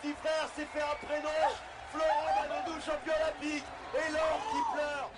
Petit 0.00 0.14
frère 0.22 0.48
s'est 0.56 0.66
fait 0.72 0.82
un 0.82 0.96
prénom. 1.06 1.28
Florent 1.92 2.24
Manodou, 2.40 2.80
champion 2.80 3.12
olympique. 3.22 3.64
Et 3.94 4.12
l'or 4.12 4.40
qui 4.50 4.60
pleure. 4.72 5.10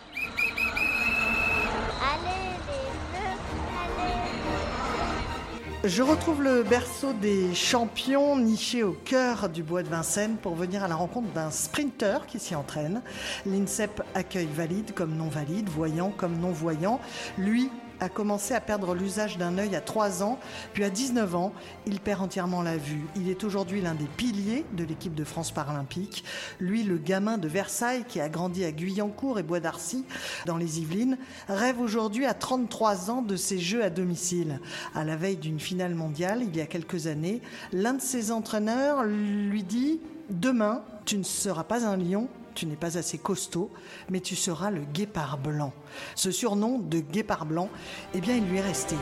Allez 2.14 2.56
les 5.82 5.88
Je 5.88 6.02
retrouve 6.02 6.42
le 6.42 6.62
berceau 6.62 7.12
des 7.12 7.54
champions 7.54 8.36
niché 8.36 8.82
au 8.82 8.92
cœur 8.92 9.48
du 9.48 9.62
bois 9.62 9.82
de 9.82 9.88
Vincennes 9.88 10.36
pour 10.36 10.54
venir 10.54 10.84
à 10.84 10.88
la 10.88 10.94
rencontre 10.94 11.28
d'un 11.32 11.50
sprinter 11.50 12.26
qui 12.26 12.38
s'y 12.38 12.54
entraîne. 12.54 13.02
L'INSEP 13.44 14.00
accueille 14.14 14.48
valide 14.52 14.94
comme 14.94 15.16
non 15.16 15.28
valide, 15.28 15.68
voyant 15.68 16.10
comme 16.10 16.38
non 16.38 16.52
voyant. 16.52 17.00
Lui 17.36 17.70
a 18.00 18.08
commencé 18.08 18.54
à 18.54 18.60
perdre 18.60 18.94
l'usage 18.94 19.38
d'un 19.38 19.58
œil 19.58 19.76
à 19.76 19.80
3 19.80 20.22
ans, 20.22 20.38
puis 20.72 20.84
à 20.84 20.90
19 20.90 21.34
ans, 21.34 21.52
il 21.86 22.00
perd 22.00 22.22
entièrement 22.22 22.62
la 22.62 22.76
vue. 22.76 23.06
Il 23.16 23.28
est 23.28 23.44
aujourd'hui 23.44 23.80
l'un 23.80 23.94
des 23.94 24.08
piliers 24.16 24.64
de 24.72 24.84
l'équipe 24.84 25.14
de 25.14 25.24
France 25.24 25.50
paralympique. 25.50 26.24
Lui, 26.60 26.82
le 26.82 26.98
gamin 26.98 27.38
de 27.38 27.48
Versailles 27.48 28.04
qui 28.08 28.20
a 28.20 28.28
grandi 28.28 28.64
à 28.64 28.72
Guyancourt 28.72 29.38
et 29.38 29.42
Bois 29.42 29.60
d'Arcy 29.60 30.04
dans 30.46 30.56
les 30.56 30.80
Yvelines, 30.80 31.18
rêve 31.48 31.80
aujourd'hui 31.80 32.26
à 32.26 32.34
33 32.34 33.10
ans 33.10 33.22
de 33.22 33.36
ses 33.36 33.58
jeux 33.58 33.84
à 33.84 33.90
domicile. 33.90 34.60
À 34.94 35.04
la 35.04 35.16
veille 35.16 35.36
d'une 35.36 35.60
finale 35.60 35.94
mondiale, 35.94 36.42
il 36.42 36.56
y 36.56 36.60
a 36.60 36.66
quelques 36.66 37.06
années, 37.06 37.40
l'un 37.72 37.94
de 37.94 38.00
ses 38.00 38.30
entraîneurs 38.30 39.04
lui 39.04 39.62
dit 39.62 40.00
Demain, 40.30 40.82
tu 41.04 41.18
ne 41.18 41.24
seras 41.24 41.64
pas 41.64 41.86
un 41.86 41.96
lion, 41.96 42.28
tu 42.54 42.66
n'es 42.66 42.76
pas 42.76 42.98
assez 42.98 43.18
costaud, 43.18 43.70
mais 44.10 44.20
tu 44.20 44.36
seras 44.36 44.70
le 44.70 44.82
guépard 44.82 45.38
blanc. 45.38 45.72
Ce 46.14 46.30
surnom 46.30 46.78
de 46.78 47.00
guépard 47.00 47.46
blanc, 47.46 47.68
eh 48.14 48.20
bien, 48.20 48.36
il 48.36 48.44
lui 48.44 48.58
est 48.58 48.62
resté. 48.62 48.96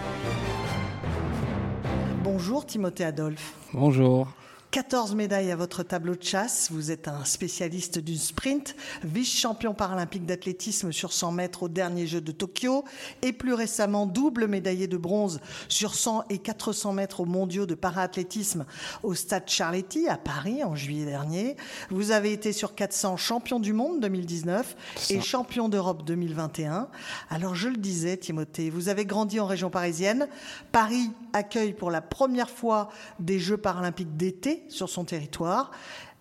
Bonjour 2.22 2.66
Timothée 2.66 3.04
Adolphe. 3.04 3.54
Bonjour. 3.72 4.28
14 4.70 5.16
médailles 5.16 5.50
à 5.50 5.56
votre 5.56 5.82
tableau 5.82 6.14
de 6.14 6.22
chasse. 6.22 6.68
Vous 6.70 6.92
êtes 6.92 7.08
un 7.08 7.24
spécialiste 7.24 7.98
du 7.98 8.16
sprint, 8.16 8.76
vice-champion 9.02 9.74
paralympique 9.74 10.26
d'athlétisme 10.26 10.92
sur 10.92 11.12
100 11.12 11.32
mètres 11.32 11.64
au 11.64 11.68
dernier 11.68 12.06
jeu 12.06 12.20
de 12.20 12.30
Tokyo 12.30 12.84
et 13.22 13.32
plus 13.32 13.52
récemment 13.52 14.06
double 14.06 14.46
médaillé 14.46 14.86
de 14.86 14.96
bronze 14.96 15.40
sur 15.68 15.96
100 15.96 16.26
et 16.30 16.38
400 16.38 16.92
mètres 16.92 17.18
aux 17.18 17.24
mondiaux 17.24 17.66
de 17.66 17.74
paraathlétisme 17.74 18.64
au 19.02 19.14
stade 19.14 19.48
Charletti 19.48 20.06
à 20.06 20.16
Paris 20.16 20.62
en 20.62 20.76
juillet 20.76 21.04
dernier. 21.04 21.56
Vous 21.90 22.12
avez 22.12 22.32
été 22.32 22.52
sur 22.52 22.76
400 22.76 23.16
champion 23.16 23.58
du 23.58 23.72
monde 23.72 23.98
2019 23.98 24.76
et 25.10 25.20
champion 25.20 25.68
d'Europe 25.68 26.04
2021. 26.04 26.86
Alors 27.28 27.56
je 27.56 27.68
le 27.68 27.76
disais 27.76 28.16
Timothée, 28.16 28.70
vous 28.70 28.88
avez 28.88 29.04
grandi 29.04 29.40
en 29.40 29.46
région 29.46 29.68
parisienne. 29.68 30.28
Paris 30.70 31.10
accueille 31.32 31.72
pour 31.72 31.90
la 31.90 32.02
première 32.02 32.50
fois 32.50 32.88
des 33.18 33.40
Jeux 33.40 33.56
paralympiques 33.56 34.16
d'été 34.16 34.59
sur 34.68 34.88
son 34.88 35.04
territoire. 35.04 35.70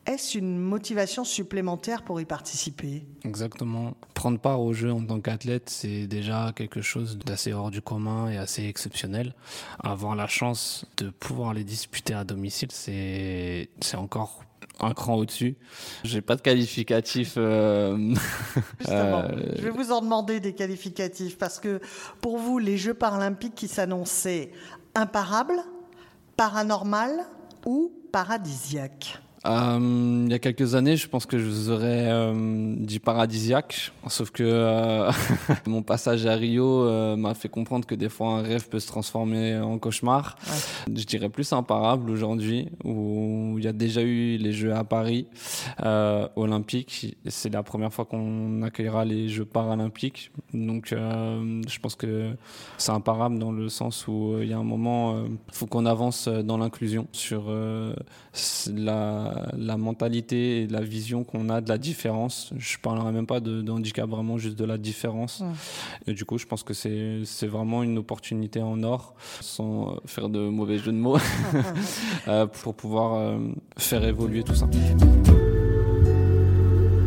Est-ce 0.05 0.39
une 0.39 0.57
motivation 0.57 1.23
supplémentaire 1.23 2.03
pour 2.03 2.19
y 2.19 2.25
participer? 2.25 3.05
Exactement. 3.23 3.95
Prendre 4.15 4.39
part 4.39 4.59
au 4.59 4.73
jeu 4.73 4.91
en 4.91 5.05
tant 5.05 5.19
qu'athlète, 5.19 5.69
c'est 5.69 6.07
déjà 6.07 6.51
quelque 6.55 6.81
chose 6.81 7.17
d'assez 7.19 7.53
hors 7.53 7.69
du 7.69 7.81
commun 7.81 8.27
et 8.29 8.37
assez 8.37 8.65
exceptionnel. 8.65 9.35
Avoir 9.83 10.15
la 10.15 10.25
chance 10.25 10.85
de 10.97 11.11
pouvoir 11.11 11.53
les 11.53 11.63
disputer 11.63 12.15
à 12.15 12.23
domicile, 12.23 12.69
c'est 12.71 13.69
encore 13.95 14.43
un 14.79 14.93
cran 14.93 15.15
au-dessus. 15.15 15.57
J'ai 16.03 16.21
pas 16.21 16.35
de 16.35 16.41
qualificatif. 16.41 17.33
Euh... 17.37 17.95
Justement, 18.79 19.23
euh, 19.25 19.53
je 19.57 19.61
vais 19.61 19.69
vous 19.69 19.91
en 19.91 20.01
demander 20.01 20.39
des 20.39 20.53
qualificatifs 20.53 21.37
parce 21.37 21.59
que 21.59 21.81
pour 22.21 22.37
vous, 22.37 22.57
les 22.57 22.77
Jeux 22.77 22.93
paralympiques 22.93 23.55
qui 23.55 23.67
s'annonçaient 23.67 24.51
imparables, 24.95 25.61
paranormal 26.35 27.27
ou 27.65 27.91
paradisiaque 28.11 29.19
euh, 29.45 30.23
il 30.25 30.31
y 30.31 30.33
a 30.33 30.39
quelques 30.39 30.75
années, 30.75 30.97
je 30.97 31.07
pense 31.07 31.25
que 31.25 31.37
je 31.37 31.45
vous 31.45 31.69
aurais 31.69 32.07
euh, 32.09 32.75
dit 32.77 32.99
paradisiaque, 32.99 33.91
sauf 34.07 34.31
que 34.31 34.43
euh, 34.43 35.11
mon 35.65 35.81
passage 35.81 36.25
à 36.25 36.35
Rio 36.35 37.15
m'a 37.15 37.33
fait 37.33 37.49
comprendre 37.49 37.85
que 37.85 37.95
des 37.95 38.09
fois 38.09 38.39
un 38.39 38.41
rêve 38.41 38.67
peut 38.67 38.79
se 38.79 38.87
transformer 38.87 39.57
en 39.57 39.77
cauchemar. 39.77 40.37
Ouais. 40.45 40.93
Je 40.95 41.05
dirais 41.05 41.29
plus 41.29 41.53
imparable 41.53 42.09
aujourd'hui, 42.11 42.69
où 42.83 43.55
il 43.57 43.63
y 43.63 43.67
a 43.67 43.73
déjà 43.73 44.01
eu 44.01 44.37
les 44.37 44.51
Jeux 44.51 44.73
à 44.73 44.83
Paris 44.83 45.27
olympiques. 46.35 47.17
C'est 47.27 47.53
la 47.53 47.63
première 47.63 47.93
fois 47.93 48.05
qu'on 48.05 48.61
accueillera 48.63 49.05
les 49.05 49.29
Jeux 49.29 49.45
paralympiques, 49.45 50.31
donc 50.53 50.89
je 50.89 51.79
pense 51.79 51.95
que 51.95 52.31
c'est 52.77 52.91
imparable 52.91 53.39
dans 53.39 53.51
le 53.51 53.69
sens 53.69 54.07
où 54.07 54.37
il 54.41 54.49
y 54.49 54.53
a 54.53 54.57
un 54.57 54.63
moment, 54.63 55.23
il 55.23 55.53
faut 55.53 55.67
qu'on 55.67 55.85
avance 55.85 56.27
dans 56.27 56.57
l'inclusion 56.57 57.07
sur 57.11 57.51
la 58.75 59.29
la, 59.57 59.77
mentalité 59.77 60.61
et 60.61 60.67
la 60.67 60.81
vision 60.81 61.23
qu'on 61.23 61.49
a 61.49 61.61
de 61.61 61.69
la 61.69 61.77
différence. 61.77 62.51
Je 62.57 62.77
parlerai 62.77 63.11
même 63.11 63.27
pas 63.27 63.39
de, 63.39 63.61
de 63.61 63.71
handicap, 63.71 64.09
vraiment 64.09 64.37
juste 64.37 64.57
de 64.57 64.65
la 64.65 64.77
différence. 64.77 65.41
Ouais. 65.41 65.47
Et 66.07 66.13
du 66.13 66.25
coup, 66.25 66.37
je 66.37 66.45
pense 66.45 66.63
que 66.63 66.73
c'est 66.73 67.47
vraiment 67.47 67.83
une 67.83 67.97
opportunité 67.97 68.61
en 68.61 68.83
or, 68.83 69.13
sans 69.41 69.97
faire 70.05 70.29
de 70.29 70.39
mauvais 70.39 70.77
jeux 70.77 70.91
de 70.91 70.97
mots, 70.97 71.17
euh, 72.27 72.45
pour 72.47 72.75
pouvoir 72.75 73.15
euh, 73.15 73.39
faire 73.77 74.03
évoluer 74.03 74.43
tout 74.43 74.55
ça. 74.55 74.67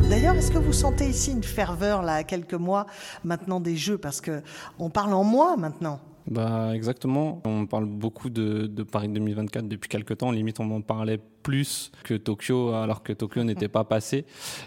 D'ailleurs, 0.09 0.35
est-ce 0.35 0.51
que 0.51 0.59
vous 0.59 0.75
sentez 0.75 1.09
ici 1.09 1.33
une 1.33 1.43
ferveur 1.43 2.03
là, 2.03 2.17
à 2.17 2.25
quelques 2.25 2.55
mois 2.55 2.87
maintenant 3.25 3.61
des 3.61 3.77
Jeux, 3.77 3.97
parce 3.97 4.21
que 4.21 4.43
on 4.79 4.91
parle 4.91 5.15
en 5.15 5.25
mois 5.25 5.57
maintenant. 5.57 6.01
Bah 6.31 6.75
exactement. 6.75 7.43
On 7.45 7.67
parle 7.67 7.87
beaucoup 7.87 8.31
de, 8.31 8.67
de 8.67 8.83
Paris 8.83 9.09
2024 9.09 9.69
depuis 9.69 9.89
quelques 9.89 10.19
temps. 10.19 10.31
Limite, 10.31 10.61
on 10.61 10.71
en 10.71 10.81
parlait 10.81 11.19
plus 11.43 11.91
que 12.05 12.15
Tokyo, 12.15 12.73
alors 12.73 13.03
que 13.03 13.13
Tokyo 13.13 13.43
n'était 13.45 13.69
pas 13.69 13.85
passé. 13.85 14.25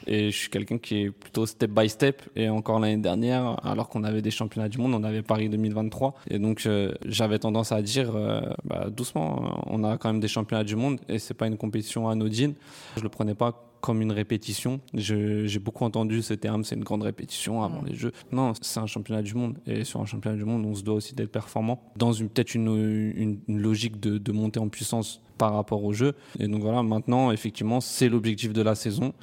Et 0.07 0.31
je 0.31 0.37
suis 0.37 0.49
quelqu'un 0.49 0.77
qui 0.77 1.03
est 1.03 1.11
plutôt 1.11 1.45
step 1.45 1.71
by 1.71 1.89
step. 1.89 2.21
Et 2.35 2.49
encore 2.49 2.79
l'année 2.79 3.01
dernière, 3.01 3.65
alors 3.65 3.89
qu'on 3.89 4.03
avait 4.03 4.21
des 4.21 4.31
championnats 4.31 4.69
du 4.69 4.77
monde, 4.77 4.93
on 4.93 5.03
avait 5.03 5.21
Paris 5.21 5.49
2023. 5.49 6.15
Et 6.29 6.39
donc, 6.39 6.65
euh, 6.65 6.93
j'avais 7.05 7.39
tendance 7.39 7.71
à 7.71 7.81
dire, 7.81 8.15
euh, 8.15 8.41
bah, 8.65 8.87
doucement, 8.89 9.63
on 9.67 9.83
a 9.83 9.97
quand 9.97 10.09
même 10.09 10.19
des 10.19 10.27
championnats 10.27 10.63
du 10.63 10.75
monde 10.75 10.99
et 11.07 11.19
c'est 11.19 11.33
pas 11.33 11.47
une 11.47 11.57
compétition 11.57 12.09
anodine. 12.09 12.53
Je 12.97 13.01
le 13.01 13.09
prenais 13.09 13.35
pas 13.35 13.64
comme 13.85 14.01
une 14.01 14.11
répétition. 14.11 14.81
J'ai 14.95 15.59
beaucoup 15.59 15.83
entendu 15.83 16.23
ce 16.23 16.33
terme, 16.33 16.63
c'est 16.63 16.75
une 16.75 16.83
grande 16.83 17.03
répétition 17.03 17.61
avant 17.61 17.83
les 17.83 17.93
Jeux. 17.93 18.11
Non, 18.31 18.53
c'est 18.59 18.79
un 18.79 18.87
championnat 18.87 19.21
du 19.21 19.35
monde. 19.35 19.59
Et 19.67 19.83
sur 19.83 20.01
un 20.01 20.05
championnat 20.05 20.35
du 20.35 20.43
monde, 20.43 20.65
on 20.65 20.73
se 20.73 20.81
doit 20.81 20.95
aussi 20.95 21.13
d'être 21.13 21.31
performant 21.31 21.79
dans 21.95 22.11
peut-être 22.11 22.55
une, 22.55 23.13
une, 23.15 23.39
une, 23.47 23.59
logique 23.59 23.99
de, 23.99 24.17
de 24.17 24.31
montée 24.31 24.59
en 24.59 24.69
puissance 24.69 25.21
par 25.37 25.53
rapport 25.53 25.83
au 25.83 25.93
jeu. 25.93 26.13
Et 26.39 26.47
donc 26.47 26.61
voilà, 26.61 26.83
maintenant, 26.83 27.31
effectivement, 27.31 27.81
c'est 27.81 28.09
l'objectif 28.09 28.53
de 28.53 28.61
la 28.61 28.75
saison. 28.75 29.13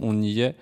On 0.00 0.20
y 0.22 0.40
est. 0.40 0.54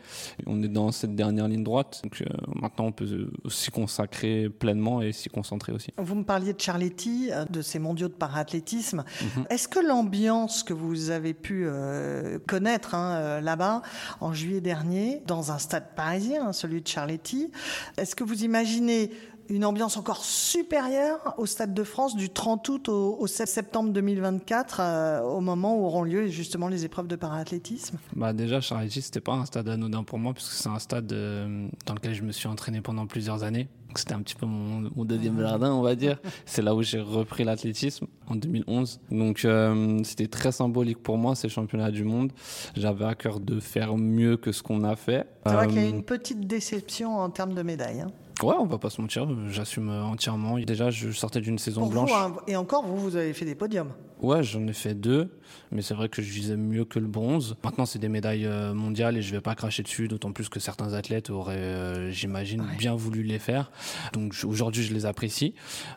On 0.46 0.62
est 0.62 0.68
dans 0.68 0.92
cette 0.92 1.14
dernière 1.14 1.48
ligne 1.48 1.64
droite. 1.64 2.00
Donc 2.02 2.22
euh, 2.22 2.26
maintenant, 2.60 2.86
on 2.86 2.92
peut 2.92 3.30
s'y 3.48 3.70
consacrer 3.70 4.48
pleinement 4.48 5.02
et 5.02 5.12
s'y 5.12 5.28
concentrer 5.28 5.72
aussi. 5.72 5.92
Vous 5.98 6.14
me 6.14 6.24
parliez 6.24 6.52
de 6.52 6.60
Charletti, 6.60 7.30
de 7.50 7.62
ces 7.62 7.78
mondiaux 7.78 8.08
de 8.08 8.14
paraathlétisme. 8.14 8.98
Mm 8.98 9.26
-hmm. 9.26 9.52
Est-ce 9.52 9.68
que 9.68 9.80
l'ambiance 9.80 10.62
que 10.62 10.74
vous 10.74 11.10
avez 11.10 11.34
pu 11.34 11.64
euh, 11.66 12.38
connaître 12.46 12.94
hein, 12.94 13.40
là-bas 13.40 13.82
en 14.20 14.32
juillet 14.32 14.60
dernier, 14.60 15.22
dans 15.26 15.52
un 15.52 15.58
stade 15.58 15.88
parisien, 15.94 16.52
celui 16.52 16.80
de 16.82 16.88
Charletti, 16.88 17.50
est-ce 17.96 18.14
que 18.16 18.24
vous 18.24 18.44
imaginez 18.44 19.10
une 19.48 19.64
ambiance 19.64 19.96
encore 19.96 20.24
supérieure 20.24 21.34
au 21.38 21.46
Stade 21.46 21.74
de 21.74 21.84
France 21.84 22.16
du 22.16 22.30
30 22.30 22.68
août 22.68 22.88
au, 22.88 23.16
au 23.18 23.26
7 23.26 23.48
septembre 23.48 23.90
2024, 23.92 24.80
euh, 24.80 25.20
au 25.22 25.40
moment 25.40 25.76
où 25.76 25.84
auront 25.84 26.02
lieu 26.02 26.28
justement 26.28 26.68
les 26.68 26.84
épreuves 26.84 27.06
de 27.06 27.16
paraathlétisme 27.16 27.98
bah 28.14 28.32
Déjà, 28.32 28.60
Charletti, 28.60 29.02
c'était 29.02 29.20
pas 29.20 29.34
un 29.34 29.46
stade 29.46 29.68
anodin 29.68 30.04
pour 30.04 30.18
moi, 30.18 30.34
puisque 30.34 30.52
c'est 30.52 30.68
un 30.68 30.78
stade 30.78 31.12
euh, 31.12 31.68
dans 31.86 31.94
lequel 31.94 32.14
je 32.14 32.22
me 32.22 32.32
suis 32.32 32.48
entraîné 32.48 32.80
pendant 32.80 33.06
plusieurs 33.06 33.42
années. 33.42 33.68
C'était 33.94 34.14
un 34.14 34.20
petit 34.20 34.34
peu 34.34 34.44
mon, 34.46 34.90
mon 34.94 35.04
deuxième 35.04 35.40
jardin, 35.40 35.72
on 35.72 35.80
va 35.80 35.94
dire. 35.94 36.20
C'est 36.44 36.60
là 36.60 36.74
où 36.74 36.82
j'ai 36.82 37.00
repris 37.00 37.44
l'athlétisme 37.44 38.06
en 38.26 38.34
2011. 38.34 39.00
Donc 39.10 39.44
euh, 39.44 40.00
c'était 40.04 40.26
très 40.26 40.52
symbolique 40.52 41.02
pour 41.02 41.16
moi, 41.16 41.34
ces 41.34 41.48
championnats 41.48 41.90
du 41.90 42.04
monde. 42.04 42.32
J'avais 42.76 43.06
à 43.06 43.14
cœur 43.14 43.40
de 43.40 43.58
faire 43.58 43.96
mieux 43.96 44.36
que 44.36 44.52
ce 44.52 44.62
qu'on 44.62 44.84
a 44.84 44.96
fait. 44.96 45.26
C'est 45.46 45.52
vrai 45.54 45.68
qu'il 45.68 45.76
y 45.76 45.86
a 45.86 45.88
une 45.88 46.02
petite 46.02 46.46
déception 46.46 47.16
en 47.16 47.30
termes 47.30 47.54
de 47.54 47.62
médailles. 47.62 48.02
Hein. 48.02 48.12
Ouais, 48.42 48.54
on 48.58 48.66
va 48.66 48.78
pas 48.78 48.90
se 48.90 49.00
mentir, 49.00 49.26
j'assume 49.48 49.88
entièrement. 49.88 50.58
Déjà, 50.58 50.90
je 50.90 51.10
sortais 51.10 51.40
d'une 51.40 51.58
saison 51.58 51.82
Pour 51.82 51.90
blanche. 51.90 52.10
vous, 52.10 52.16
hein, 52.16 52.36
et 52.46 52.56
encore, 52.56 52.84
vous, 52.84 52.96
vous 52.98 53.16
avez 53.16 53.32
fait 53.32 53.44
des 53.46 53.54
podiums. 53.54 53.92
Ouais, 54.22 54.42
j'en 54.42 54.66
ai 54.66 54.72
fait 54.72 54.94
deux, 54.94 55.28
mais 55.70 55.82
c'est 55.82 55.92
vrai 55.92 56.08
que 56.08 56.22
je 56.22 56.30
visais 56.30 56.56
mieux 56.56 56.86
que 56.86 56.98
le 56.98 57.06
bronze. 57.06 57.54
Maintenant, 57.62 57.84
c'est 57.84 57.98
des 57.98 58.08
médailles 58.08 58.46
euh, 58.46 58.72
mondiales 58.72 59.16
et 59.18 59.22
je 59.22 59.30
vais 59.30 59.42
pas 59.42 59.54
cracher 59.54 59.82
dessus, 59.82 60.08
d'autant 60.08 60.32
plus 60.32 60.48
que 60.48 60.58
certains 60.58 60.94
athlètes 60.94 61.28
auraient, 61.28 61.54
euh, 61.56 62.10
j'imagine, 62.10 62.62
Ouais. 62.62 62.76
bien 62.78 62.94
voulu 62.94 63.22
les 63.22 63.38
faire. 63.38 63.70
Donc 64.14 64.34
aujourd'hui, 64.44 64.82
je 64.84 64.94
les 64.94 65.04
apprécie, 65.04 65.54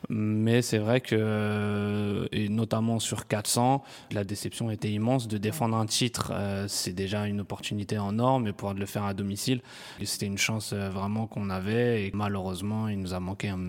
mais 0.09 0.61
c'est 0.61 0.79
vrai 0.79 0.99
que, 0.99 1.15
euh, 1.17 2.27
et 2.33 2.49
notamment 2.49 2.99
sur 2.99 3.25
400, 3.27 3.83
la 4.11 4.25
déception 4.25 4.69
était 4.69 4.91
immense. 4.91 5.27
De 5.29 5.37
défendre 5.37 5.77
un 5.77 5.85
titre, 5.85 6.31
euh, 6.33 6.65
c'est 6.67 6.93
déjà 6.93 7.25
une 7.25 7.39
opportunité 7.39 7.97
en 7.97 8.19
or, 8.19 8.41
mais 8.41 8.51
pouvoir 8.51 8.73
le 8.73 8.85
faire 8.85 9.05
à 9.05 9.13
domicile, 9.13 9.61
c'était 10.03 10.25
une 10.25 10.37
chance 10.37 10.71
euh, 10.73 10.89
vraiment 10.89 11.25
qu'on 11.25 11.49
avait 11.49 12.05
et 12.05 12.11
malheureusement, 12.13 12.89
il 12.89 12.99
nous 12.99 13.13
a 13.13 13.19
manqué 13.21 13.47
un, 13.47 13.59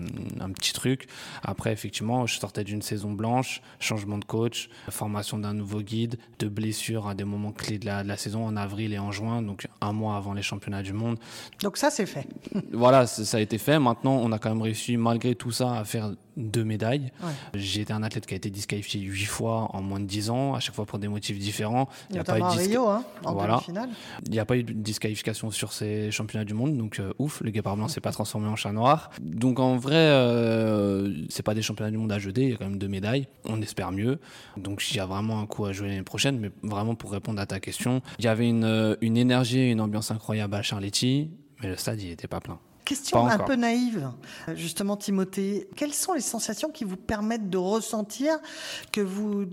un 0.41 0.49
petit 0.51 0.73
truc. 0.73 1.07
Après, 1.41 1.71
effectivement, 1.71 2.27
je 2.27 2.37
sortais 2.37 2.65
d'une 2.65 2.81
saison 2.81 3.11
blanche, 3.13 3.61
changement 3.79 4.17
de 4.17 4.25
coach, 4.25 4.40
formation 4.89 5.37
d'un 5.37 5.53
nouveau 5.53 5.81
guide, 5.81 6.17
de 6.39 6.47
blessures 6.47 7.07
à 7.07 7.13
des 7.15 7.23
moments 7.23 7.51
clés 7.51 7.79
de 7.79 7.85
la, 7.85 8.03
de 8.03 8.07
la 8.07 8.17
saison 8.17 8.45
en 8.45 8.55
avril 8.55 8.93
et 8.93 8.99
en 8.99 9.11
juin, 9.11 9.41
donc 9.41 9.67
un 9.81 9.93
mois 9.93 10.15
avant 10.15 10.33
les 10.33 10.41
championnats 10.41 10.83
du 10.83 10.93
monde. 10.93 11.17
Donc 11.61 11.77
ça, 11.77 11.89
c'est 11.89 12.05
fait. 12.05 12.27
Voilà, 12.73 13.05
ça 13.05 13.37
a 13.37 13.39
été 13.41 13.57
fait. 13.57 13.79
Maintenant, 13.79 14.13
on 14.13 14.31
a 14.31 14.39
quand 14.39 14.49
même 14.49 14.61
réussi, 14.61 14.97
malgré 14.97 15.35
tout 15.35 15.51
ça, 15.51 15.77
à 15.77 15.83
faire 15.83 16.13
deux 16.37 16.63
médailles. 16.63 17.11
Ouais. 17.21 17.31
J'ai 17.53 17.81
été 17.81 17.93
un 17.93 18.03
athlète 18.03 18.25
qui 18.25 18.33
a 18.33 18.37
été 18.37 18.49
disqualifié 18.49 19.01
huit 19.01 19.25
fois 19.25 19.69
en 19.73 19.81
moins 19.81 19.99
de 19.99 20.05
dix 20.05 20.29
ans, 20.29 20.53
à 20.53 20.59
chaque 20.59 20.75
fois 20.75 20.85
pour 20.85 20.99
des 20.99 21.07
motifs 21.07 21.37
différents. 21.37 21.89
Il 22.09 22.13
n'y 22.13 22.19
a, 22.19 22.23
pas 22.23 22.39
eu 22.39 22.43
Rio, 22.43 22.87
hein, 22.87 23.03
en 23.25 23.33
Voilà. 23.33 23.55
demi-finale. 23.55 23.89
il 24.25 24.35
y 24.35 24.39
a 24.39 24.45
pas 24.45 24.57
eu 24.57 24.63
de 24.63 24.73
disqualification 24.73 25.51
sur 25.51 25.73
ces 25.73 26.11
championnats 26.11 26.45
du 26.45 26.53
monde, 26.53 26.77
donc 26.77 26.99
euh, 26.99 27.13
ouf, 27.19 27.41
le 27.41 27.51
guépard 27.51 27.75
blanc 27.75 27.87
s'est 27.87 28.01
pas 28.01 28.11
transformé 28.11 28.47
en 28.47 28.55
chat 28.55 28.71
noir. 28.71 29.11
Donc 29.21 29.59
en 29.59 29.75
vrai, 29.77 29.95
euh, 29.95 31.13
c'est 31.29 31.43
pas 31.43 31.53
des 31.53 31.61
championnats 31.61 31.91
du 31.91 31.97
monde 31.97 32.11
à 32.11 32.19
jeter, 32.19 32.43
il 32.43 32.49
y 32.51 32.53
a 32.53 32.57
quand 32.57 32.65
même 32.65 32.79
deux 32.79 32.87
médailles. 32.87 33.27
On 33.45 33.61
espère 33.61 33.91
mieux. 33.91 34.19
Donc 34.57 34.89
il 34.91 34.97
y 34.97 34.99
a 34.99 35.05
vraiment 35.05 35.39
un 35.39 35.45
coup 35.45 35.65
à 35.65 35.73
jouer 35.73 35.89
l'année 35.89 36.03
prochaine, 36.03 36.39
mais 36.39 36.51
vraiment 36.63 36.95
pour 36.95 37.11
répondre 37.11 37.39
à 37.39 37.45
ta 37.45 37.59
question, 37.59 38.01
il 38.19 38.25
y 38.25 38.27
avait 38.27 38.47
une, 38.47 38.63
euh, 38.63 38.95
énergie 39.01 39.71
une 39.71 39.81
ambiance 39.81 40.11
incroyable 40.11 40.55
à 40.55 40.61
Charletti, 40.61 41.31
mais 41.61 41.69
le 41.69 41.75
stade 41.75 42.01
il 42.01 42.11
était 42.11 42.27
pas 42.27 42.39
plein. 42.39 42.59
Question 42.91 43.25
un 43.25 43.37
peu 43.39 43.55
naïve, 43.55 44.09
Euh, 44.49 44.55
justement 44.55 44.97
Timothée. 44.97 45.67
Quelles 45.75 45.93
sont 45.93 46.13
les 46.13 46.21
sensations 46.21 46.69
qui 46.69 46.83
vous 46.83 46.97
permettent 46.97 47.49
de 47.49 47.57
ressentir 47.57 48.33
que 48.91 48.99
vous 49.01 49.45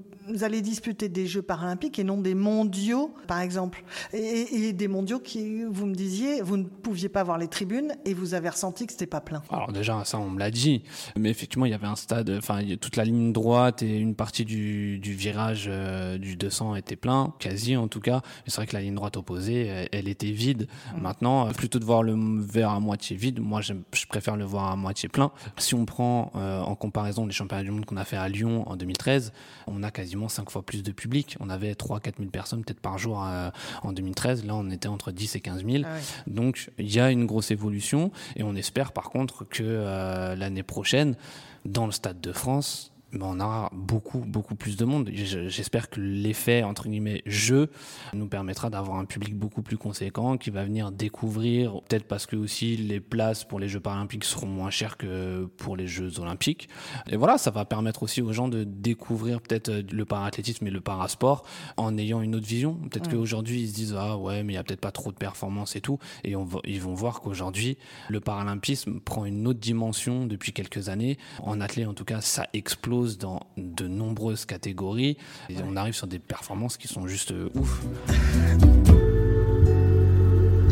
allez 0.42 0.60
disputer 0.60 1.08
des 1.08 1.26
Jeux 1.26 1.42
paralympiques 1.42 1.98
et 1.98 2.04
non 2.04 2.18
des 2.20 2.34
mondiaux, 2.34 3.14
par 3.26 3.40
exemple? 3.40 3.84
Et, 4.12 4.68
et 4.68 4.72
des 4.72 4.88
mondiaux 4.88 5.20
qui, 5.20 5.62
vous 5.64 5.86
me 5.86 5.94
disiez, 5.94 6.42
vous 6.42 6.56
ne 6.56 6.64
pouviez 6.64 7.08
pas 7.08 7.22
voir 7.22 7.38
les 7.38 7.48
tribunes 7.48 7.94
et 8.04 8.12
vous 8.12 8.34
avez 8.34 8.48
ressenti 8.48 8.86
que 8.86 8.92
c'était 8.92 9.06
pas 9.06 9.20
plein. 9.20 9.42
Alors 9.50 9.72
déjà, 9.72 10.04
ça 10.04 10.18
on 10.18 10.30
me 10.30 10.38
l'a 10.38 10.50
dit, 10.50 10.82
mais 11.16 11.30
effectivement 11.30 11.66
il 11.66 11.70
y 11.70 11.74
avait 11.74 11.86
un 11.86 11.96
stade, 11.96 12.30
enfin 12.36 12.60
toute 12.80 12.96
la 12.96 13.04
ligne 13.04 13.32
droite 13.32 13.82
et 13.82 13.98
une 13.98 14.14
partie 14.14 14.44
du, 14.44 14.98
du 14.98 15.12
virage 15.12 15.66
euh, 15.68 16.18
du 16.18 16.36
200 16.36 16.74
était 16.74 16.96
plein, 16.96 17.34
quasi 17.38 17.76
en 17.76 17.88
tout 17.88 18.00
cas. 18.00 18.22
C'est 18.46 18.56
vrai 18.56 18.66
que 18.66 18.74
la 18.74 18.82
ligne 18.82 18.94
droite 18.94 19.16
opposée, 19.16 19.66
elle, 19.66 19.88
elle 19.92 20.08
était 20.08 20.30
vide. 20.32 20.66
Maintenant, 21.00 21.46
euh, 21.48 21.52
plutôt 21.52 21.78
de 21.78 21.84
voir 21.84 22.02
le 22.02 22.16
verre 22.40 22.70
à 22.70 22.80
moitié 22.80 23.16
vide, 23.16 23.27
moi 23.32 23.60
je 23.60 23.72
préfère 24.08 24.36
le 24.36 24.44
voir 24.44 24.70
à 24.70 24.76
moitié 24.76 25.08
plein. 25.08 25.30
Si 25.56 25.74
on 25.74 25.84
prend 25.84 26.32
euh, 26.34 26.60
en 26.60 26.74
comparaison 26.74 27.26
les 27.26 27.32
championnats 27.32 27.62
du 27.62 27.70
monde 27.70 27.84
qu'on 27.84 27.96
a 27.96 28.04
fait 28.04 28.16
à 28.16 28.28
Lyon 28.28 28.68
en 28.68 28.76
2013, 28.76 29.32
on 29.66 29.82
a 29.82 29.90
quasiment 29.90 30.28
5 30.28 30.50
fois 30.50 30.62
plus 30.62 30.82
de 30.82 30.92
public. 30.92 31.36
On 31.40 31.50
avait 31.50 31.72
3-4 31.72 32.18
000 32.18 32.30
personnes 32.30 32.64
peut-être 32.64 32.80
par 32.80 32.98
jour 32.98 33.24
euh, 33.24 33.50
en 33.82 33.92
2013. 33.92 34.44
Là 34.44 34.54
on 34.54 34.70
était 34.70 34.88
entre 34.88 35.12
10 35.12 35.36
et 35.36 35.40
15 35.40 35.64
000. 35.64 35.84
Ah 35.84 35.94
ouais. 35.94 36.00
Donc 36.26 36.70
il 36.78 36.92
y 36.92 37.00
a 37.00 37.10
une 37.10 37.26
grosse 37.26 37.50
évolution 37.50 38.10
et 38.36 38.42
on 38.42 38.54
espère 38.54 38.92
par 38.92 39.10
contre 39.10 39.44
que 39.44 39.62
euh, 39.62 40.34
l'année 40.34 40.62
prochaine, 40.62 41.16
dans 41.64 41.86
le 41.86 41.92
Stade 41.92 42.20
de 42.20 42.32
France, 42.32 42.92
ben, 43.12 43.22
on 43.22 43.40
aura 43.40 43.70
beaucoup, 43.72 44.18
beaucoup 44.18 44.54
plus 44.54 44.76
de 44.76 44.84
monde. 44.84 45.08
J'espère 45.14 45.88
que 45.88 46.00
l'effet, 46.00 46.62
entre 46.62 46.88
guillemets, 46.88 47.22
jeu, 47.24 47.70
nous 48.12 48.28
permettra 48.28 48.68
d'avoir 48.68 48.98
un 48.98 49.04
public 49.06 49.34
beaucoup 49.36 49.62
plus 49.62 49.78
conséquent 49.78 50.36
qui 50.36 50.50
va 50.50 50.64
venir 50.64 50.92
découvrir, 50.92 51.80
peut-être 51.88 52.04
parce 52.04 52.26
que 52.26 52.36
aussi 52.36 52.76
les 52.76 53.00
places 53.00 53.44
pour 53.44 53.60
les 53.60 53.68
Jeux 53.68 53.80
paralympiques 53.80 54.24
seront 54.24 54.46
moins 54.46 54.70
chères 54.70 54.96
que 54.96 55.46
pour 55.56 55.76
les 55.76 55.86
Jeux 55.86 56.20
olympiques. 56.20 56.68
Et 57.08 57.16
voilà, 57.16 57.38
ça 57.38 57.50
va 57.50 57.64
permettre 57.64 58.02
aussi 58.02 58.20
aux 58.20 58.32
gens 58.32 58.48
de 58.48 58.64
découvrir 58.64 59.40
peut-être 59.40 59.68
euh, 59.70 59.82
le 59.90 60.04
parathlétisme 60.04 60.66
et 60.66 60.70
le 60.70 60.80
parasport 60.80 61.44
en 61.76 61.96
ayant 61.96 62.20
une 62.20 62.34
autre 62.34 62.46
vision. 62.46 62.74
Peut-être 62.74 63.08
qu'aujourd'hui, 63.10 63.62
ils 63.62 63.68
se 63.68 63.74
disent, 63.74 63.96
ah 63.98 64.18
ouais, 64.18 64.42
mais 64.42 64.52
il 64.52 64.56
y 64.56 64.58
a 64.58 64.64
peut-être 64.64 64.80
pas 64.80 64.92
trop 64.92 65.12
de 65.12 65.16
performance 65.16 65.76
et 65.76 65.80
tout. 65.80 65.98
Et 66.24 66.36
on 66.36 66.44
va- 66.44 66.60
ils 66.64 66.80
vont 66.80 66.94
voir 66.94 67.20
qu'aujourd'hui, 67.20 67.78
le 68.08 68.20
paralympisme 68.20 69.00
prend 69.00 69.24
une 69.24 69.46
autre 69.46 69.60
dimension 69.60 70.26
depuis 70.26 70.52
quelques 70.52 70.88
années. 70.88 71.16
En 71.42 71.60
athlée, 71.60 71.86
en 71.86 71.94
tout 71.94 72.04
cas, 72.04 72.20
ça 72.20 72.46
explose 72.52 72.97
dans 73.06 73.40
de 73.56 73.86
nombreuses 73.86 74.44
catégories. 74.44 75.16
Et 75.48 75.56
on 75.64 75.76
arrive 75.76 75.94
sur 75.94 76.06
des 76.06 76.18
performances 76.18 76.76
qui 76.76 76.88
sont 76.88 77.06
juste 77.06 77.32
euh, 77.32 77.48
ouf. 77.54 77.80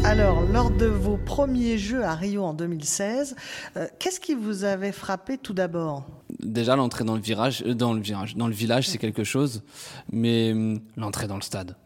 Alors, 0.04 0.42
lors 0.42 0.70
de 0.70 0.86
vos 0.86 1.16
premiers 1.16 1.78
Jeux 1.78 2.04
à 2.04 2.14
Rio 2.14 2.44
en 2.44 2.54
2016, 2.54 3.34
euh, 3.76 3.86
qu'est-ce 3.98 4.20
qui 4.20 4.34
vous 4.34 4.64
avait 4.64 4.92
frappé 4.92 5.36
tout 5.36 5.52
d'abord? 5.52 6.06
Déjà, 6.38 6.76
l'entrée 6.76 7.04
dans 7.04 7.16
le 7.16 7.20
virage, 7.20 7.64
euh, 7.66 7.74
dans 7.74 7.92
le 7.92 8.00
virage, 8.00 8.36
dans 8.36 8.46
le 8.46 8.54
village, 8.54 8.88
c'est 8.88 8.98
quelque 8.98 9.24
chose, 9.24 9.62
mais 10.12 10.52
hum, 10.52 10.80
l'entrée 10.96 11.26
dans 11.26 11.36
le 11.36 11.42
stade. 11.42 11.76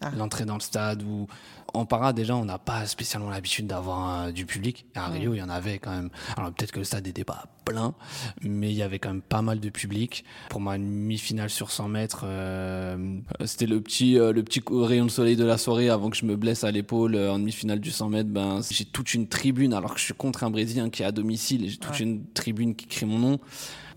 Ah. 0.00 0.10
L'entrée 0.18 0.44
dans 0.44 0.54
le 0.54 0.60
stade 0.60 1.02
où, 1.02 1.28
en 1.74 1.84
para, 1.86 2.12
déjà, 2.12 2.36
on 2.36 2.44
n'a 2.44 2.58
pas 2.58 2.86
spécialement 2.86 3.30
l'habitude 3.30 3.66
d'avoir 3.66 4.26
euh, 4.26 4.30
du 4.32 4.46
public. 4.46 4.86
À 4.94 5.08
Rio, 5.08 5.34
il 5.34 5.38
y 5.38 5.42
en 5.42 5.48
avait 5.48 5.78
quand 5.78 5.90
même. 5.90 6.10
Alors, 6.36 6.52
peut-être 6.52 6.72
que 6.72 6.78
le 6.78 6.84
stade 6.84 7.06
n'était 7.06 7.24
pas 7.24 7.46
plein, 7.64 7.94
mais 8.42 8.70
il 8.70 8.76
y 8.76 8.82
avait 8.82 8.98
quand 8.98 9.10
même 9.10 9.22
pas 9.22 9.40
mal 9.42 9.60
de 9.60 9.68
public. 9.70 10.24
Pour 10.50 10.60
ma 10.60 10.76
demi-finale 10.78 11.48
sur 11.50 11.70
100 11.70 11.88
mètres, 11.88 12.22
euh, 12.24 13.18
c'était 13.44 13.66
le 13.66 13.80
petit, 13.80 14.18
euh, 14.18 14.32
le 14.32 14.42
petit 14.42 14.62
rayon 14.70 15.04
de 15.06 15.10
soleil 15.10 15.36
de 15.36 15.44
la 15.44 15.58
soirée 15.58 15.88
avant 15.88 16.10
que 16.10 16.16
je 16.16 16.26
me 16.26 16.36
blesse 16.36 16.64
à 16.64 16.70
l'épaule 16.70 17.14
euh, 17.14 17.32
en 17.32 17.38
demi-finale 17.38 17.80
du 17.80 17.90
100 17.90 18.08
mètres. 18.08 18.30
Ben, 18.30 18.60
j'ai 18.70 18.84
toute 18.84 19.14
une 19.14 19.28
tribune, 19.28 19.74
alors 19.74 19.94
que 19.94 20.00
je 20.00 20.04
suis 20.04 20.14
contre 20.14 20.44
un 20.44 20.50
Brésilien 20.50 20.90
qui 20.90 21.02
est 21.02 21.06
à 21.06 21.12
domicile, 21.12 21.64
et 21.64 21.68
j'ai 21.68 21.76
toute 21.78 21.92
Ouais. 21.92 22.00
une 22.00 22.24
tribune 22.32 22.74
qui 22.74 22.86
crie 22.86 23.06
mon 23.06 23.18
nom 23.18 23.38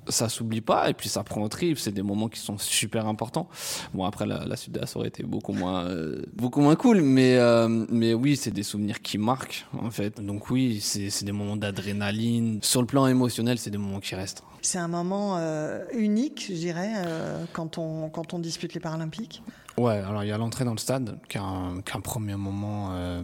ça 0.07 0.29
s'oublie 0.29 0.61
pas 0.61 0.89
et 0.89 0.93
puis 0.93 1.09
ça 1.09 1.23
prend 1.23 1.41
au 1.41 1.49
trip. 1.49 1.77
C'est 1.77 1.91
des 1.91 2.01
moments 2.01 2.29
qui 2.29 2.39
sont 2.39 2.57
super 2.57 3.07
importants. 3.07 3.47
Bon 3.93 4.05
après 4.05 4.25
la, 4.25 4.45
la 4.45 4.55
suite 4.55 4.73
de 4.73 4.79
la 4.79 4.87
soirée 4.87 5.07
était 5.09 5.23
beaucoup 5.23 5.53
moins 5.53 5.85
euh, 5.85 6.21
beaucoup 6.33 6.61
moins 6.61 6.75
cool 6.75 7.01
mais 7.01 7.37
euh, 7.37 7.67
mais 7.89 8.13
oui 8.13 8.35
c'est 8.35 8.51
des 8.51 8.63
souvenirs 8.63 9.01
qui 9.01 9.17
marquent 9.17 9.65
en 9.77 9.91
fait. 9.91 10.21
Donc 10.21 10.49
oui 10.49 10.79
c'est 10.81 11.09
c'est 11.09 11.25
des 11.25 11.31
moments 11.31 11.57
d'adrénaline. 11.57 12.59
Sur 12.61 12.81
le 12.81 12.87
plan 12.87 13.07
émotionnel 13.07 13.57
c'est 13.57 13.71
des 13.71 13.77
moments 13.77 13.99
qui 13.99 14.15
restent. 14.15 14.43
C'est 14.65 14.79
un 14.79 14.87
moment 14.87 15.37
euh, 15.37 15.83
unique, 15.93 16.47
je 16.49 16.55
dirais, 16.55 16.93
euh, 17.05 17.45
quand, 17.53 17.77
on, 17.77 18.09
quand 18.09 18.33
on 18.33 18.39
dispute 18.39 18.73
les 18.73 18.79
Paralympiques. 18.79 19.43
Ouais, 19.77 19.99
alors 19.99 20.23
il 20.23 20.27
y 20.27 20.31
a 20.31 20.39
l'entrée 20.39 20.65
dans 20.65 20.71
le 20.71 20.79
stade, 20.79 21.19
qui 21.29 21.37
est 21.37 21.41
un, 21.41 22.01
premier 22.01 22.35
moment 22.35 22.89
euh, 22.93 23.21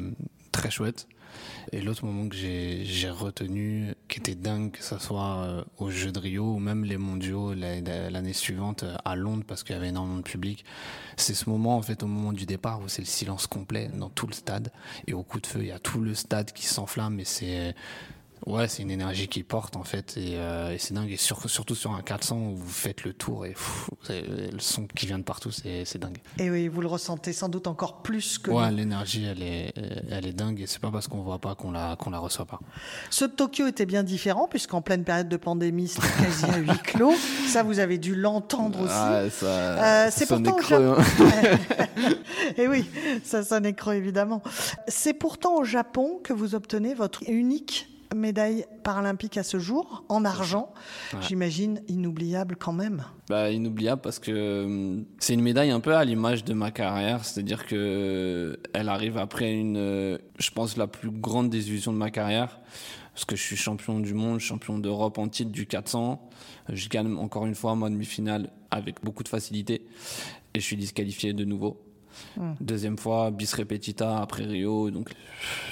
très 0.52 0.70
chouette. 0.70 1.08
Et 1.72 1.82
l'autre 1.82 2.06
moment 2.06 2.28
que 2.28 2.36
j'ai 2.36 3.10
retenu, 3.10 3.94
qui 4.08 4.20
était 4.20 4.36
dingue, 4.36 4.72
que 4.72 4.84
ce 4.84 4.98
soit 5.00 5.38
euh, 5.44 5.64
aux 5.78 5.90
Jeux 5.90 6.12
de 6.12 6.20
Rio 6.20 6.54
ou 6.56 6.60
même 6.60 6.84
les 6.86 6.98
mondiaux 6.98 7.54
la- 7.54 7.82
l'année 8.10 8.34
suivante 8.34 8.84
euh, 8.84 8.96
à 9.06 9.16
Londres, 9.16 9.44
parce 9.48 9.64
qu'il 9.64 9.74
y 9.76 9.78
avait 9.78 9.90
énormément 9.90 10.18
de 10.18 10.24
public, 10.24 10.66
c'est 11.18 11.34
ce 11.34 11.50
moment, 11.50 11.78
en 11.78 11.82
fait, 11.82 12.04
au 12.04 12.08
moment 12.08 12.34
du 12.34 12.46
départ, 12.46 12.82
où 12.82 12.88
c'est 12.88 13.02
le 13.02 13.08
silence 13.08 13.48
complet 13.48 13.90
dans 13.96 14.10
tout 14.10 14.28
le 14.28 14.34
stade. 14.34 14.72
Et 15.08 15.14
au 15.14 15.24
coup 15.24 15.40
de 15.40 15.48
feu, 15.48 15.60
il 15.62 15.68
y 15.68 15.72
a 15.72 15.80
tout 15.80 16.00
le 16.02 16.14
stade 16.16 16.52
qui 16.54 16.66
s'enflamme 16.66 17.20
et 17.20 17.26
c'est. 17.26 17.76
Ouais, 18.48 18.68
c'est 18.68 18.82
une 18.82 18.90
énergie 18.92 19.28
qui 19.28 19.44
porte 19.44 19.76
en 19.76 19.84
fait 19.84 20.18
et, 20.18 20.32
euh, 20.36 20.74
et 20.74 20.78
c'est 20.80 20.94
dingue 20.96 21.12
et 21.12 21.18
sur- 21.18 21.48
surtout 21.50 21.76
sur 21.76 21.92
un 21.94 22.02
400 22.02 22.38
où 22.38 22.56
vous 22.56 22.70
faites 22.70 23.04
le 23.04 23.14
tour 23.14 23.46
et 23.46 23.50
pff, 23.52 23.90
le 24.10 24.58
son 24.60 24.88
qui 24.88 25.06
vient 25.06 25.20
de 25.20 25.24
partout 25.24 25.52
c'est 25.52 25.86
c'est 25.86 26.00
dingue. 26.00 26.18
Et 26.40 26.50
oui, 26.50 26.68
vous 26.68 26.82
le 26.82 26.88
ressentez 26.88 27.34
sans 27.34 27.50
doute 27.50 27.68
encore 27.68 28.02
plus 28.02 28.40
que 28.40 28.50
Ouais, 28.50 28.72
l'énergie, 28.72 29.26
elle 29.26 29.44
est, 29.44 29.74
elle 30.10 30.26
est 30.26 30.34
dingue 30.34 30.60
et 30.60 30.66
c'est 30.68 30.80
pas 30.82 30.90
parce 30.92 31.08
qu'on 31.08 31.22
voit 31.22 31.38
pas 31.40 31.54
qu'on 31.56 31.72
la, 31.72 31.96
qu'on 31.98 32.10
la 32.10 32.18
reçoit 32.20 32.46
pas. 32.46 32.60
Ce 33.12 33.26
de 33.26 33.32
Tokyo 33.32 33.68
était 33.68 33.86
bien 33.86 34.04
différent, 34.04 34.48
puisqu'en 34.50 34.82
pleine 34.82 35.04
période 35.04 35.30
de 35.30 35.38
pandémie, 35.38 35.88
c'était 35.88 36.08
quasi 36.24 36.46
à 36.46 36.58
huis 36.58 36.80
clos. 36.84 37.14
Ça, 37.48 37.62
vous 37.64 37.78
avez 37.80 37.98
dû 38.00 38.16
l'entendre 38.16 38.80
aussi. 38.82 38.92
Ah, 38.96 39.30
ça, 39.30 39.46
Euh, 39.46 40.10
c'est 40.12 40.26
pourtant 40.28 40.54
creux, 40.56 40.96
hein. 40.98 41.04
Et 42.58 42.68
oui, 42.68 42.86
ça 43.24 43.44
sonnait 43.44 43.74
creux 43.74 43.94
évidemment. 43.96 44.42
C'est 44.88 45.14
pourtant 45.14 45.56
au 45.58 45.64
Japon 45.64 46.20
que 46.24 46.34
vous 46.34 46.56
obtenez 46.56 46.94
votre 46.94 47.24
unique 47.30 47.88
médaille 48.16 48.66
paralympique 48.84 49.38
à 49.38 49.44
ce 49.44 49.60
jour, 49.60 50.04
en 50.10 50.26
argent. 50.26 50.74
Ouais. 51.14 51.20
J'imagine 51.28 51.82
inoubliable 51.88 52.56
quand 52.56 52.74
même. 52.74 53.04
Bah, 53.30 53.52
inoubliable 53.52 54.02
parce 54.02 54.20
que 54.20 54.66
hum, 54.66 55.06
c'est 55.20 55.34
une 55.34 55.42
médaille 55.42 55.72
un 55.72 55.80
peu 55.80 55.96
à 55.96 56.04
l'image 56.04 56.44
de 56.44 56.54
ma 56.54 56.72
carrière, 56.72 57.24
c'est-à-dire 57.26 57.66
que 57.66 58.60
elle 58.74 58.90
arrive 58.90 59.18
après 59.18 59.54
une, 59.54 59.78
euh, 59.78 60.18
je 60.40 60.52
pense, 60.52 60.78
la 60.78 60.88
plus 60.88 61.12
grande 61.12 61.50
désillusion 61.50 61.94
de 61.94 61.98
ma 61.98 62.12
carrière, 62.12 62.60
parce 63.14 63.26
que 63.26 63.36
je 63.36 63.42
suis 63.42 63.56
champion 63.56 64.00
du 64.00 64.14
monde, 64.14 64.40
champion 64.40 64.80
d'Europe 64.80 65.18
en 65.18 65.28
titre 65.28 65.52
du 65.52 65.66
400, 65.66 66.30
je 66.70 66.90
gagne 66.90 67.16
encore 67.18 67.46
une 67.46 67.56
fois 67.56 67.76
ma 67.76 67.90
demi-finale 67.90 68.50
avec 68.72 69.04
beaucoup 69.04 69.24
de 69.24 69.30
facilité, 69.30 69.86
et 70.54 70.60
je 70.60 70.66
suis 70.66 70.78
disqualifié 70.78 71.34
de 71.34 71.46
nouveau. 71.46 71.82
Hmm. 72.38 72.54
Deuxième 72.60 72.98
fois, 72.98 73.32
bis 73.32 73.54
repetita 73.54 74.20
après 74.20 74.44
Rio. 74.44 74.92
Donc, 74.92 75.12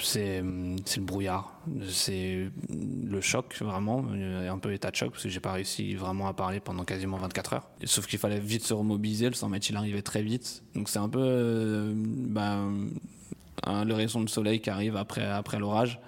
c'est 0.02 0.40
le 0.42 1.02
brouillard. 1.02 1.60
C'est 1.88 2.50
le 2.68 3.20
choc, 3.20 3.56
vraiment. 3.60 4.04
Un 4.10 4.58
peu 4.58 4.72
état 4.72 4.90
de 4.90 4.96
choc, 4.96 5.10
parce 5.12 5.22
que 5.22 5.28
j'ai 5.28 5.40
pas 5.40 5.52
réussi 5.52 5.94
vraiment 5.94 6.26
à 6.28 6.32
parler 6.32 6.60
pendant 6.60 6.84
quasiment 6.84 7.16
24 7.18 7.52
heures. 7.54 7.68
Sauf 7.84 8.06
qu'il 8.06 8.18
fallait 8.18 8.40
vite 8.40 8.64
se 8.64 8.74
remobiliser. 8.74 9.28
Le 9.28 9.34
100 9.34 9.48
mètres, 9.48 9.66
il 9.70 9.76
arrivait 9.76 10.02
très 10.02 10.22
vite. 10.22 10.62
Donc, 10.74 10.88
c'est 10.88 10.98
un 10.98 11.08
peu. 11.08 11.20
Euh, 11.22 11.92
ben, 11.94 12.90
le 13.66 13.92
rayon 13.94 14.20
de 14.22 14.28
soleil 14.28 14.60
qui 14.60 14.70
arrive 14.70 14.96
après, 14.96 15.26
après 15.26 15.58
l'orage. 15.58 16.00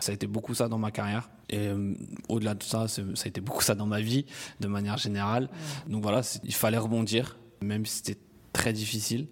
Ça 0.00 0.12
a 0.12 0.14
été 0.14 0.26
beaucoup 0.26 0.54
ça 0.54 0.68
dans 0.68 0.78
ma 0.78 0.90
carrière. 0.90 1.28
Et 1.48 1.68
euh, 1.68 1.94
au-delà 2.28 2.54
de 2.54 2.62
ça, 2.62 2.88
ça 2.88 3.02
a 3.02 3.28
été 3.28 3.40
beaucoup 3.40 3.62
ça 3.62 3.74
dans 3.74 3.86
ma 3.86 4.00
vie, 4.00 4.26
de 4.60 4.66
manière 4.66 4.96
générale. 4.96 5.48
Donc 5.86 6.02
voilà, 6.02 6.22
il 6.42 6.54
fallait 6.54 6.78
rebondir, 6.78 7.38
même 7.60 7.86
si 7.86 7.98
c'était 7.98 8.18
très 8.56 8.72
difficile. 8.72 9.26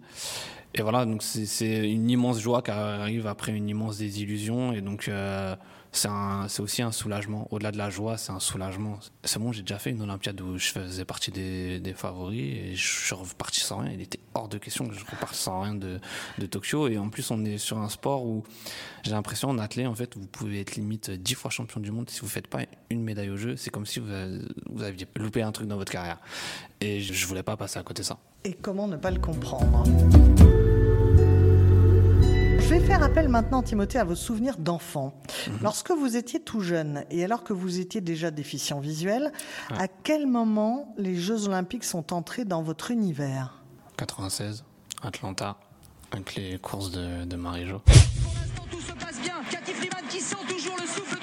Et 0.75 0.83
voilà, 0.83 1.07
donc 1.07 1.23
c'est 1.23 1.89
une 1.89 2.11
immense 2.11 2.41
joie 2.41 2.61
qui 2.61 2.71
arrive 2.71 3.27
après 3.27 3.53
une 3.53 3.69
immense 3.69 3.99
désillusion. 3.99 4.73
Et 4.73 4.81
donc, 4.81 5.09
euh, 5.09 5.55
c'est 5.95 6.61
aussi 6.61 6.83
un 6.83 6.93
soulagement. 6.93 7.47
Au-delà 7.51 7.71
de 7.71 7.79
la 7.79 7.89
joie, 7.89 8.17
c'est 8.17 8.33
un 8.33 8.41
soulagement. 8.41 8.99
C'est 9.23 9.39
bon, 9.39 9.53
j'ai 9.53 9.63
déjà 9.63 9.79
fait 9.79 9.91
une 9.91 10.03
Olympiade 10.03 10.41
où 10.41 10.59
je 10.59 10.69
faisais 10.69 11.05
partie 11.05 11.31
des, 11.31 11.95
favoris 11.97 12.41
et 12.41 12.75
je 12.75 12.87
suis 12.87 13.15
reparti 13.15 13.61
sans 13.61 13.79
rien. 13.79 13.93
Il 13.93 14.01
était 14.01 14.19
hors 14.35 14.49
de 14.49 14.59
question 14.59 14.89
que 14.89 14.95
je 14.95 15.01
reparte 15.01 15.35
sans 15.35 15.63
rien 15.63 15.75
de, 15.75 16.01
Tokyo. 16.47 16.89
Et 16.89 16.99
en 16.99 17.09
plus, 17.09 17.31
on 17.31 17.45
est 17.45 17.59
sur 17.59 17.79
un 17.79 17.89
sport 17.89 18.25
où 18.25 18.43
j'ai 19.05 19.13
l'impression 19.13 19.49
en 19.49 19.59
athlète, 19.59 19.87
en 19.87 19.95
fait, 19.95 20.17
vous 20.17 20.27
pouvez 20.27 20.61
être 20.61 20.75
limite 20.75 21.11
dix 21.11 21.35
fois 21.35 21.51
champion 21.51 21.81
du 21.81 21.93
monde. 21.93 22.11
Si 22.11 22.21
vous 22.21 22.27
ne 22.27 22.31
faites 22.31 22.49
pas 22.49 22.63
une 22.91 23.03
médaille 23.03 23.31
au 23.31 23.37
jeu, 23.37 23.57
c'est 23.57 23.71
comme 23.71 23.87
si 23.87 24.01
vous, 24.01 24.09
vous 24.71 24.83
aviez 24.83 25.07
loupé 25.17 25.43
un 25.43 25.53
truc 25.53 25.69
dans 25.69 25.77
votre 25.77 25.93
carrière. 25.93 26.19
Et 26.81 27.01
je 27.01 27.13
ne 27.13 27.29
voulais 27.29 27.43
pas 27.43 27.57
passer 27.57 27.79
à 27.79 27.83
côté 27.83 28.03
de 28.03 28.07
ça. 28.07 28.19
Et 28.45 28.55
comment 28.55 28.89
ne 28.89 28.97
pas 28.97 29.11
le 29.11 29.21
comprendre? 29.21 29.85
Je 32.65 32.69
vais 32.71 32.81
faire 32.81 33.03
appel 33.03 33.29
maintenant, 33.29 33.63
Timothée, 33.63 33.99
à 33.99 34.05
vos 34.05 34.15
souvenirs 34.15 34.57
d'enfant. 34.57 35.13
Mhm. 35.49 35.59
Lorsque 35.63 35.91
vous 35.91 36.17
étiez 36.17 36.41
tout 36.41 36.61
jeune 36.61 37.05
et 37.11 37.23
alors 37.23 37.45
que 37.45 37.53
vous 37.53 37.79
étiez 37.79 38.01
déjà 38.01 38.31
déficient 38.31 38.81
visuel, 38.81 39.33
à 39.71 39.87
quel 39.87 40.27
moment 40.27 40.95
les 40.97 41.15
Jeux 41.15 41.47
Olympiques 41.47 41.85
sont 41.85 42.15
entrés 42.15 42.47
dans 42.47 42.63
votre 42.63 42.91
univers? 42.91 43.63
96, 43.99 44.65
Atlanta, 45.03 45.59
avec 46.11 46.35
les 46.37 46.59
courses 46.59 46.91
de, 46.91 47.25
de 47.25 47.37
Marie-Jo. 47.37 47.81
Pour 47.81 48.33
l'instant, 48.35 48.65
tout 48.71 48.81
se 48.81 48.93
passe 48.93 49.21
bien. 49.21 49.35
Cathy 49.51 49.73
Freeman 49.73 50.05
qui 50.09 50.21
sent 50.21 50.37
toujours 50.49 50.77
le 50.81 50.87
souffle 50.87 51.14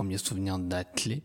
premiers 0.00 0.16
souvenirs 0.16 0.58
d'athlète, 0.58 1.22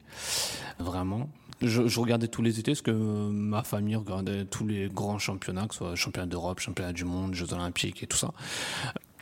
vraiment. 0.80 1.30
Je, 1.62 1.98
regardais 1.98 2.28
tous 2.28 2.42
les 2.42 2.60
étés 2.60 2.74
parce 2.74 2.82
que 2.82 2.92
ma 2.92 3.64
famille 3.64 3.96
regardait 3.96 4.44
tous 4.44 4.68
les 4.68 4.90
grands 4.90 5.18
championnats, 5.18 5.66
que 5.66 5.74
ce 5.74 5.78
soit 5.78 5.96
championnat 5.96 6.28
d'Europe, 6.28 6.60
championnat 6.60 6.92
du 6.92 7.06
monde, 7.06 7.34
Jeux 7.34 7.54
olympiques 7.54 8.04
et 8.04 8.08
tout 8.08 8.18
ça. 8.18 8.34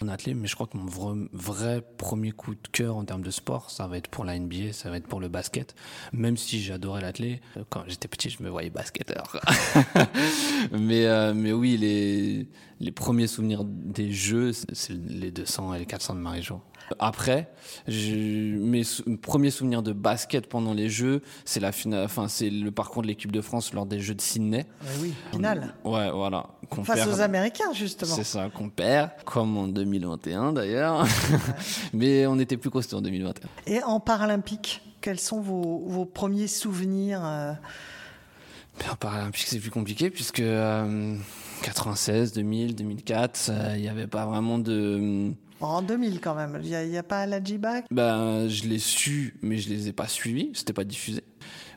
En 0.01 0.07
athlète, 0.07 0.35
mais 0.35 0.47
je 0.47 0.55
crois 0.55 0.65
que 0.65 0.75
mon 0.75 0.87
vrai, 1.31 1.83
premier 1.99 2.31
coup 2.31 2.55
de 2.55 2.67
cœur 2.71 2.95
en 2.95 3.05
termes 3.05 3.21
de 3.21 3.29
sport, 3.29 3.69
ça 3.69 3.85
va 3.85 3.97
être 3.97 4.07
pour 4.07 4.25
la 4.25 4.39
NBA, 4.39 4.73
ça 4.73 4.89
va 4.89 4.97
être 4.97 5.07
pour 5.07 5.19
le 5.19 5.27
basket. 5.27 5.75
Même 6.13 6.35
si 6.35 6.59
j'adorais 6.59 7.01
l'athlète, 7.01 7.41
quand 7.69 7.83
j'étais 7.85 8.07
petit, 8.07 8.31
je 8.31 8.41
me 8.41 8.49
voyais 8.49 8.71
basketteur. 8.71 9.39
mais, 10.71 11.05
euh, 11.05 11.35
mais 11.35 11.53
oui, 11.53 11.77
les, 11.77 12.47
les 12.79 12.91
premiers 12.91 13.27
souvenirs 13.27 13.63
des 13.65 14.11
Jeux, 14.11 14.51
c'est 14.51 14.93
les 14.93 15.29
200 15.29 15.75
et 15.75 15.79
les 15.79 15.85
400 15.85 16.15
de 16.15 16.19
Marie-Jo. 16.21 16.59
Après, 16.99 17.51
mes 17.87 18.83
premiers 19.21 19.51
souvenirs 19.51 19.83
de 19.83 19.93
basket 19.93 20.47
pendant 20.47 20.73
les 20.73 20.89
Jeux, 20.89 21.21
c'est 21.45 21.59
la 21.59 21.71
finale, 21.71 22.05
enfin 22.05 22.27
c'est 22.27 22.49
le 22.49 22.71
parcours 22.71 23.01
de 23.01 23.07
l'équipe 23.07 23.31
de 23.31 23.41
France 23.41 23.73
lors 23.73 23.85
des 23.85 23.99
Jeux 23.99 24.15
de 24.15 24.21
Sydney. 24.21 24.65
oui, 25.01 25.13
finale. 25.31 25.73
Ouais, 25.83 26.11
voilà. 26.11 26.47
Face 26.83 27.07
aux 27.07 27.21
Américains 27.21 27.73
justement. 27.73 28.15
C'est 28.15 28.23
ça, 28.23 28.49
qu'on 28.49 28.69
perd, 28.69 29.11
comme 29.25 29.57
en 29.57 29.67
2021 29.67 30.53
d'ailleurs. 30.53 31.05
Mais 31.93 32.25
on 32.25 32.39
était 32.39 32.57
plus 32.57 32.69
costaud 32.69 32.97
en 32.97 33.01
2021. 33.01 33.47
Et 33.67 33.83
en 33.83 33.99
paralympique, 33.99 34.81
quels 35.01 35.19
sont 35.19 35.41
vos, 35.41 36.05
premiers 36.05 36.47
souvenirs 36.47 37.21
euh? 37.23 37.53
En 38.91 38.95
paralympique, 38.95 39.45
c'est 39.47 39.59
plus 39.59 39.69
compliqué 39.69 40.09
puisque 40.09 40.41
96, 41.61 42.33
2000, 42.33 42.75
2004, 42.75 43.51
il 43.75 43.81
n'y 43.81 43.89
avait 43.89 44.07
pas 44.07 44.25
vraiment 44.25 44.57
de 44.57 45.31
en 45.67 45.81
2000 45.81 46.19
quand 46.19 46.35
même. 46.35 46.59
Il 46.63 46.69
n'y 46.69 46.97
a, 46.97 47.03
pas 47.03 47.25
la 47.25 47.43
G-Back 47.43 47.85
Ben, 47.91 48.47
je 48.47 48.63
l'ai 48.63 48.79
su, 48.79 49.35
mais 49.41 49.57
je 49.57 49.69
les 49.69 49.87
ai 49.87 49.93
pas 49.93 50.07
suivis. 50.07 50.51
C'était 50.53 50.73
pas 50.73 50.83
diffusé 50.83 51.23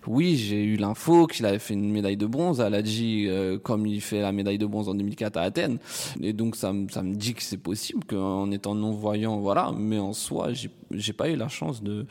oui, 0.07 0.37
j'ai 0.37 0.63
eu 0.63 0.77
l'info 0.77 1.27
qu'il 1.27 1.47
avait 1.47 1.59
fait 1.59 1.75
une 1.75 1.91
médaille 1.91 2.17
de 2.17 2.27
bronze 2.27 2.61
à 2.61 2.71
l'Adji, 2.71 3.27
euh, 3.29 3.59
comme 3.59 3.87
il 3.87 4.01
fait 4.01 4.21
la 4.21 4.33
médaille 4.33 4.59
de 4.59 4.67
bronze 4.67 4.89
en 4.89 4.95
2004 4.95 5.37
à 5.37 5.43
Athènes. 5.43 5.79
Et 6.21 6.33
donc, 6.33 6.57
ça, 6.57 6.73
me 6.73 7.15
dit 7.15 7.35
que 7.35 7.43
c'est 7.43 7.57
possible 7.57 8.05
qu'en 8.05 8.51
étant 8.51 8.75
non-voyant, 8.75 9.39
voilà. 9.39 9.73
Mais 9.77 9.99
en 9.99 10.13
soi, 10.13 10.51
j'ai 10.91 11.13
pas 11.13 11.29
eu 11.29 11.37
la 11.37 11.49
chance 11.49 11.83
de, 11.83 12.07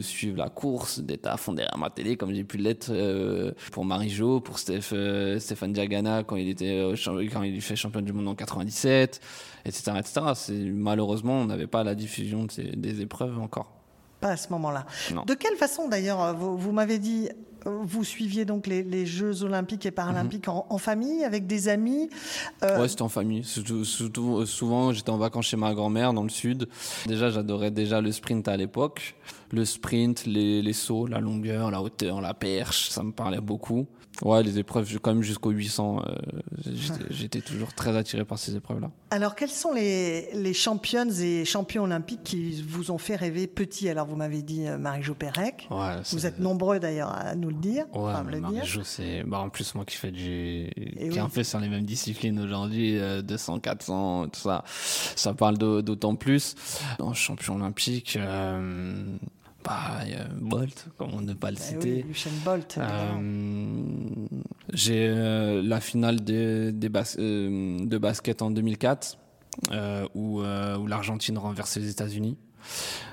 suivre 0.00 0.38
la 0.38 0.48
course, 0.48 1.00
d'être 1.00 1.26
à 1.26 1.36
fond 1.36 1.52
derrière 1.52 1.78
ma 1.78 1.90
télé, 1.90 2.16
comme 2.16 2.34
j'ai 2.34 2.44
pu 2.44 2.58
l'être 2.58 2.90
euh, 2.90 3.52
pour 3.72 3.84
Marie-Jo, 3.84 4.40
pour 4.40 4.56
euh, 4.92 5.38
Stéphane 5.38 5.72
Diagana, 5.72 6.24
quand 6.24 6.36
il 6.36 6.48
était, 6.48 6.92
quand 7.32 7.42
il 7.42 7.60
fait 7.60 7.76
champion 7.76 8.02
du 8.02 8.12
monde 8.12 8.28
en 8.28 8.34
97, 8.34 9.20
etc., 9.64 9.92
etc. 9.98 10.20
Malheureusement, 10.72 11.40
on 11.40 11.46
n'avait 11.46 11.66
pas 11.66 11.84
la 11.84 11.94
diffusion 11.94 12.46
des 12.76 13.00
épreuves 13.00 13.38
encore 13.38 13.81
pas 14.22 14.30
à 14.30 14.36
ce 14.38 14.48
moment-là. 14.50 14.86
De 15.26 15.34
quelle 15.34 15.56
façon, 15.56 15.88
d'ailleurs, 15.88 16.34
vous, 16.34 16.72
m'avez 16.72 16.98
dit, 16.98 17.28
vous 17.66 18.04
suiviez 18.04 18.44
donc 18.44 18.66
les, 18.66 19.04
Jeux 19.04 19.42
olympiques 19.42 19.84
et 19.84 19.90
paralympiques 19.90 20.46
mhm. 20.46 20.62
en, 20.70 20.78
famille, 20.78 21.24
avec 21.24 21.46
des 21.46 21.68
amis 21.68 22.08
euh... 22.62 22.80
Ouais, 22.80 22.88
c'était 22.88 23.02
en 23.02 23.08
famille. 23.08 23.44
souvent, 23.44 24.92
j'étais 24.92 25.10
en 25.10 25.18
vacances 25.18 25.46
chez 25.46 25.56
ma 25.56 25.74
grand-mère 25.74 26.14
dans 26.14 26.22
le 26.22 26.30
sud. 26.30 26.68
Déjà, 27.06 27.30
j'adorais 27.30 27.72
déjà 27.72 28.00
le 28.00 28.12
sprint 28.12 28.48
à 28.48 28.56
l'époque. 28.56 29.16
Le 29.50 29.64
sprint, 29.64 30.24
les, 30.24 30.62
les 30.62 30.72
sauts, 30.72 31.06
la 31.06 31.18
longueur, 31.18 31.70
la 31.70 31.82
hauteur, 31.82 32.20
la 32.20 32.32
perche, 32.32 32.88
ça 32.88 33.02
me 33.02 33.12
parlait 33.12 33.40
beaucoup. 33.40 33.86
Ouais, 34.20 34.42
les 34.42 34.58
épreuves, 34.58 34.98
quand 35.00 35.14
même 35.14 35.22
jusqu'au 35.22 35.50
800, 35.50 36.02
euh, 36.06 36.14
j'étais 37.10 37.40
toujours 37.40 37.72
très 37.72 37.96
attiré 37.96 38.24
par 38.24 38.38
ces 38.38 38.54
épreuves-là. 38.54 38.90
Alors, 39.10 39.34
quelles 39.34 39.50
sont 39.50 39.72
les, 39.72 40.28
les, 40.34 40.52
championnes 40.52 41.12
et 41.20 41.44
champions 41.44 41.84
olympiques 41.84 42.22
qui 42.22 42.62
vous 42.62 42.90
ont 42.90 42.98
fait 42.98 43.16
rêver 43.16 43.46
petit? 43.46 43.88
Alors, 43.88 44.06
vous 44.06 44.14
m'avez 44.14 44.42
dit 44.42 44.68
euh, 44.68 44.78
Marie-Jo 44.78 45.14
Pérec. 45.14 45.66
Ouais, 45.70 45.96
vous 46.12 46.26
êtes 46.26 46.38
nombreux 46.38 46.78
d'ailleurs 46.78 47.12
à 47.12 47.34
nous 47.34 47.48
le 47.48 47.56
dire. 47.56 47.86
Ouais, 47.94 48.12
Marie-Jo, 48.40 48.82
c'est. 48.84 49.24
Bah, 49.24 49.40
en 49.40 49.48
plus, 49.48 49.74
moi 49.74 49.84
qui 49.84 49.96
fais 49.96 50.12
du. 50.12 50.70
qui 51.10 51.20
en 51.20 51.28
fait 51.28 51.44
sur 51.44 51.58
les 51.58 51.68
mêmes 51.68 51.84
disciplines 51.84 52.38
aujourd'hui, 52.38 53.00
200, 53.24 53.56
euh, 53.56 53.60
400, 53.60 54.28
tout 54.28 54.40
ça, 54.40 54.62
ça 54.66 55.34
parle 55.34 55.58
d'autant 55.58 56.14
plus. 56.14 56.54
En 57.00 57.14
champion 57.14 57.56
olympique. 57.56 58.18
Bah, 59.64 60.00
Bolt, 60.40 60.88
comment 60.98 61.20
ne 61.20 61.34
pas 61.34 61.50
le 61.50 61.56
bah 61.56 61.62
citer. 61.62 62.04
Oui, 62.08 62.32
Bolt. 62.44 62.78
Euh, 62.78 63.66
j'ai 64.72 65.06
euh, 65.08 65.62
la 65.62 65.80
finale 65.80 66.22
des, 66.22 66.72
des 66.72 66.90
euh, 67.18 67.78
de 67.84 67.98
basket 67.98 68.42
en 68.42 68.50
2004, 68.50 69.18
où, 70.14 70.40
où 70.40 70.86
l'Argentine 70.86 71.38
renverse 71.38 71.76
les 71.76 71.90
États-Unis. 71.90 72.36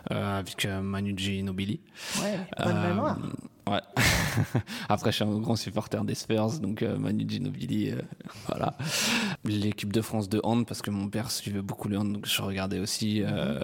avec 0.09 0.67
Manu 0.81 1.13
Ginobili. 1.15 1.79
Ouais, 2.21 2.39
bonne 2.63 2.81
mémoire. 2.81 3.17
Ouais. 3.69 3.81
Après, 4.89 5.11
je 5.11 5.17
suis 5.17 5.25
un 5.25 5.39
grand 5.39 5.55
supporter 5.55 6.03
des 6.03 6.15
Spurs, 6.15 6.59
donc 6.59 6.81
euh, 6.81 6.97
Manu 6.97 7.25
Ginobili, 7.27 7.91
euh, 7.91 8.01
voilà. 8.47 8.75
L'équipe 9.45 9.93
de 9.93 10.01
France 10.01 10.27
de 10.27 10.39
hand, 10.43 10.65
parce 10.65 10.81
que 10.81 10.89
mon 10.89 11.07
père 11.07 11.29
suivait 11.29 11.61
beaucoup 11.61 11.87
le 11.87 11.97
hand, 11.97 12.13
donc 12.13 12.25
je 12.25 12.41
regardais 12.41 12.79
aussi 12.79 13.21
euh, 13.21 13.59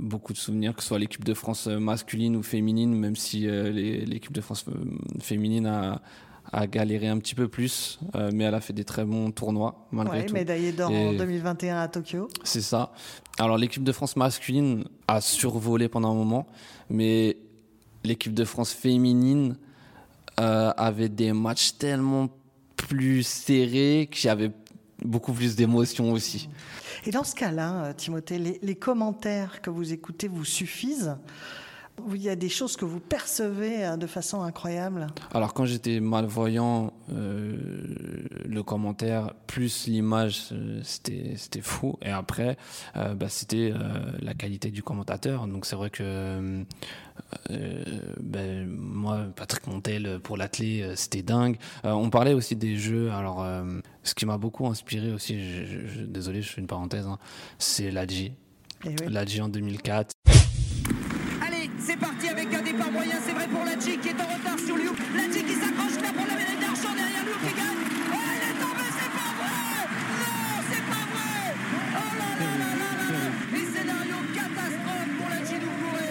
beaucoup 0.00 0.32
de 0.32 0.38
souvenirs, 0.38 0.74
que 0.74 0.82
ce 0.82 0.88
soit 0.88 0.98
l'équipe 0.98 1.24
de 1.24 1.34
France 1.34 1.66
masculine 1.66 2.36
ou 2.36 2.42
féminine, 2.42 2.94
même 2.94 3.16
si 3.16 3.40
l'équipe 3.40 4.32
de 4.32 4.40
France 4.40 4.64
féminine 5.20 5.66
a, 5.66 6.00
a 6.52 6.66
galéré 6.66 7.08
un 7.08 7.18
petit 7.18 7.34
peu 7.34 7.48
plus, 7.48 8.00
mais 8.32 8.44
elle 8.44 8.54
a 8.54 8.60
fait 8.60 8.72
des 8.72 8.84
très 8.84 9.04
bons 9.04 9.30
tournois 9.30 9.86
malgré 9.92 10.18
ouais, 10.18 10.26
tout. 10.26 10.34
Médaillée 10.34 10.72
d'or 10.72 10.90
en 10.90 11.12
2021 11.12 11.78
à 11.78 11.88
Tokyo. 11.88 12.28
C'est 12.44 12.62
ça. 12.62 12.92
Alors 13.38 13.58
l'équipe 13.58 13.84
de 13.84 13.92
France 13.92 14.16
masculine 14.16 14.84
a 15.08 15.20
survolé 15.20 15.88
pendant 15.88 16.10
un 16.10 16.14
moment, 16.14 16.46
mais 16.88 17.36
l'équipe 18.04 18.34
de 18.34 18.44
France 18.44 18.72
féminine 18.72 19.56
euh, 20.38 20.72
avait 20.76 21.08
des 21.08 21.32
matchs 21.32 21.76
tellement 21.78 22.28
plus 22.76 23.22
serrés 23.26 24.08
qu'il 24.10 24.28
y 24.28 24.30
avait 24.30 24.52
beaucoup 25.04 25.32
plus 25.32 25.56
d'émotions 25.56 26.12
aussi. 26.12 26.48
Et 27.06 27.10
dans 27.10 27.24
ce 27.24 27.34
cas-là, 27.34 27.84
euh, 27.84 27.92
Timothée, 27.92 28.58
les, 28.60 28.74
commentaires 28.74 29.62
que 29.62 29.70
vous 29.70 29.92
écoutez 29.92 30.28
vous 30.28 30.44
suffisent? 30.44 31.16
Il 32.14 32.22
y 32.22 32.28
a 32.28 32.36
des 32.36 32.48
choses 32.48 32.76
que 32.76 32.84
vous 32.84 33.00
percevez 33.00 33.84
euh, 33.84 33.96
de 33.96 34.06
façon 34.06 34.42
incroyable. 34.42 35.06
Alors 35.32 35.54
quand 35.54 35.64
j'étais 35.64 36.00
malvoyant, 36.00 36.92
euh, 37.12 37.56
le 38.44 38.62
commentaire 38.62 39.34
plus 39.46 39.86
l'image, 39.86 40.48
euh, 40.52 40.80
c'était 40.84 41.34
c'était 41.36 41.60
fou. 41.60 41.98
Et 42.02 42.10
après, 42.10 42.56
euh, 42.96 43.14
bah, 43.14 43.28
c'était 43.28 43.72
euh, 43.74 43.78
la 44.20 44.34
qualité 44.34 44.70
du 44.70 44.82
commentateur. 44.82 45.46
Donc 45.46 45.66
c'est 45.66 45.76
vrai 45.76 45.90
que 45.90 46.64
ben, 48.20 48.66
moi, 48.66 49.26
Patrick 49.36 49.66
Montel 49.66 50.20
pour 50.22 50.36
l'athlé, 50.36 50.92
c'était 50.96 51.22
dingue. 51.22 51.56
On 51.84 52.10
parlait 52.10 52.32
aussi 52.34 52.56
des 52.56 52.76
jeux. 52.76 53.10
Alors 53.12 53.46
ce 54.02 54.14
qui 54.14 54.26
m'a 54.26 54.38
beaucoup 54.38 54.66
inspiré 54.66 55.12
aussi, 55.12 55.38
je, 55.40 55.64
je- 55.64 55.86
je- 55.86 56.00
désolé, 56.04 56.42
je 56.42 56.48
fais 56.50 56.60
une 56.60 56.66
parenthèse, 56.66 57.06
hein, 57.06 57.18
c'est 57.58 57.90
l'Adji. 57.90 58.32
Et 58.84 58.88
oui. 58.88 58.94
L'Adji 59.08 59.40
en 59.42 59.48
2004. 59.48 60.12
C'est 61.82 61.96
parti 61.96 62.28
avec 62.28 62.52
un 62.52 62.62
départ 62.62 62.90
moyen, 62.92 63.16
c'est 63.24 63.32
vrai 63.32 63.48
pour 63.48 63.64
Ladji 63.64 63.96
qui 63.98 64.08
est 64.08 64.20
en 64.20 64.26
retard 64.26 64.58
sur 64.58 64.76
Liu. 64.76 64.90
Ladji 65.16 65.42
qui 65.44 65.54
s'accroche 65.54 65.96
là 66.02 66.12
pour 66.12 66.26
la 66.28 66.36
médaille 66.36 66.60
d'argent 66.60 66.92
derrière 66.94 67.24
Liu 67.24 67.34
qui 67.40 67.52
gagne. 67.56 67.82
Oh, 68.12 68.28
il 68.36 68.44
est 68.44 68.58
tombé, 68.60 68.86
c'est 69.00 69.12
pas 69.16 69.32
vrai 69.40 69.88
Non, 70.20 70.60
c'est 70.68 70.84
pas 70.92 71.04
vrai 71.08 71.40
Oh 71.96 72.12
là 72.20 72.30
là 72.40 72.50
là 72.60 72.70
là 72.80 72.90
là 73.00 73.22
Et 73.56 73.64
scénario 73.72 74.16
catastrophe 74.36 75.10
pour 75.16 75.28
Ladji 75.32 75.56
Doucouré 75.56 76.10